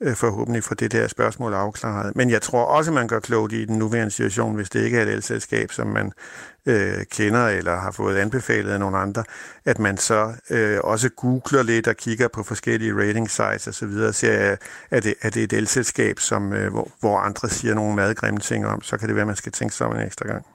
[0.00, 2.16] øh, forhåbentlig få det der spørgsmål afklaret.
[2.16, 5.02] Men jeg tror også, man gør klogt i den nuværende situation, hvis det ikke er
[5.02, 6.12] et elselskab, som man
[6.66, 9.24] øh, kender eller har fået anbefalet af nogle andre,
[9.64, 13.88] at man så øh, også googler lidt og kigger på forskellige rating sites osv.
[14.08, 14.56] og ser,
[14.90, 18.66] er det, er det et elselskab, som, øh, hvor, hvor andre siger nogle madgrimme ting
[18.66, 20.46] om, så kan det være, at man skal tænke sig om en ekstra gang.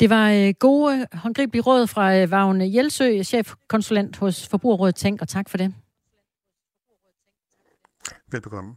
[0.00, 5.28] Det var øh, gode, håndgribelige råd fra øh, Vagn Jelsø, chefkonsulent hos Forbrugerrådet Tænk, og
[5.28, 5.74] tak for det.
[8.32, 8.74] Velbekomme.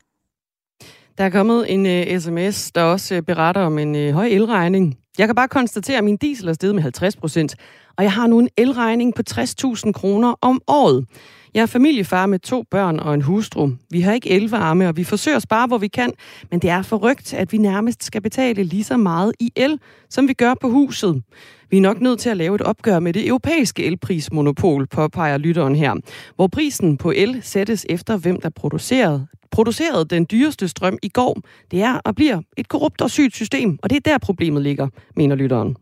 [1.21, 4.27] Der er kommet en øh, uh, sms, der også uh, beretter om en uh, høj
[4.27, 4.97] elregning.
[5.17, 7.55] Jeg kan bare konstatere, at min diesel er steget med 50 procent,
[7.97, 11.05] og jeg har nu en elregning på 60.000 kroner om året.
[11.53, 13.69] Jeg er familiefar med to børn og en hustru.
[13.89, 16.13] Vi har ikke elvarme, og vi forsøger at spare, hvor vi kan,
[16.51, 19.79] men det er forrygt, at vi nærmest skal betale lige så meget i el,
[20.09, 21.23] som vi gør på huset.
[21.69, 25.75] Vi er nok nødt til at lave et opgør med det europæiske elprismonopol, påpeger lytteren
[25.75, 25.95] her,
[26.35, 31.41] hvor prisen på el sættes efter, hvem der producerede, producerede den dyreste strøm i går.
[31.71, 34.87] Det er og bliver et korrupt og sygt system, og det er der problemet ligger,
[35.15, 35.75] mener lytteren.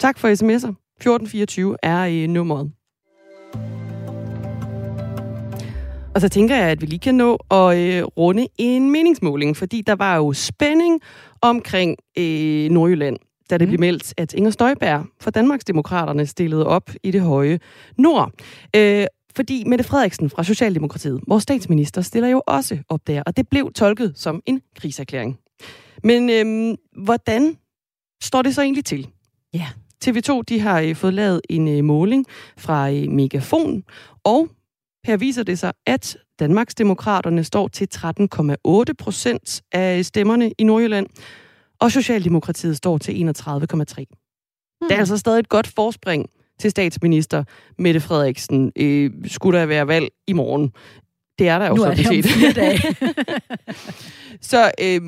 [0.00, 0.72] Tak for sms'er.
[1.00, 2.75] 1424 er i nummeret.
[6.16, 9.80] Og så tænker jeg, at vi lige kan nå at øh, runde en meningsmåling, fordi
[9.80, 11.00] der var jo spænding
[11.40, 13.16] omkring øh, Nordjylland.
[13.50, 17.58] da det blev meldt, at Inger Støjberg fra Danmarksdemokraterne stillede op i det høje
[17.98, 18.32] nord.
[18.76, 19.06] Øh,
[19.36, 23.72] fordi Mette Frederiksen fra Socialdemokratiet, vores statsminister, stiller jo også op der, og det blev
[23.72, 25.38] tolket som en kriserklæring.
[26.04, 27.56] Men øhm, hvordan
[28.22, 29.08] står det så egentlig til?
[29.54, 29.66] Ja.
[30.04, 33.84] TV2 de har øh, fået lavet en øh, måling fra øh, Megafon,
[34.24, 34.48] og
[35.06, 41.06] her viser det sig, at Danmarksdemokraterne står til 13,8 procent af stemmerne i Nordjylland,
[41.80, 43.54] og Socialdemokratiet står til 31,3.
[43.60, 44.88] Hmm.
[44.88, 46.26] Det er altså stadig et godt forspring
[46.60, 47.44] til statsminister
[47.78, 48.72] Mette Frederiksen.
[48.76, 50.72] Øh, skulle der være valg i morgen?
[51.38, 52.26] Det er der jo Nu er sådan set.
[54.50, 55.02] Så øh,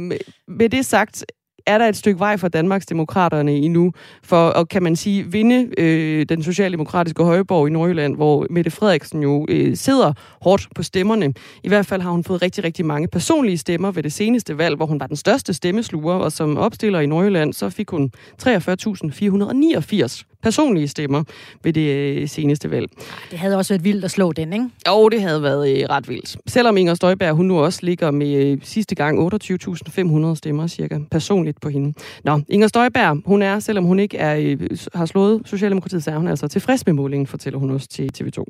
[0.49, 1.25] med det sagt,
[1.69, 3.93] er der et stykke vej for Danmarksdemokraterne endnu,
[4.23, 9.23] for at, kan man sige, vinde øh, den socialdemokratiske højborg i Nordjylland, hvor Mette Frederiksen
[9.23, 10.13] jo øh, sidder
[10.43, 11.35] hårdt på stemmerne.
[11.63, 14.77] I hvert fald har hun fået rigtig, rigtig mange personlige stemmer ved det seneste valg,
[14.77, 18.11] hvor hun var den største stemmesluger, og som opstiller i Nordjylland, så fik hun
[18.43, 21.23] 43.489 personlige stemmer
[21.63, 22.87] ved det øh, seneste valg.
[23.31, 24.69] Det havde også været vildt at slå den, ikke?
[24.89, 26.37] Jo, det havde været øh, ret vildt.
[26.47, 31.58] Selvom Inger Støjberg, hun nu også ligger med øh, sidste gang 28.500 stemmer cirka personligt
[31.61, 31.95] på hende.
[32.25, 34.57] Nå, Inger Støjberg, hun er, selvom hun ikke er,
[34.95, 38.45] har slået Socialdemokratiet, så er hun altså tilfreds med målingen, fortæller hun også til TV2.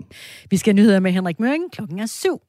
[0.50, 1.72] Vi skal nyheder med Henrik Møring.
[1.72, 2.40] Klokken er syv.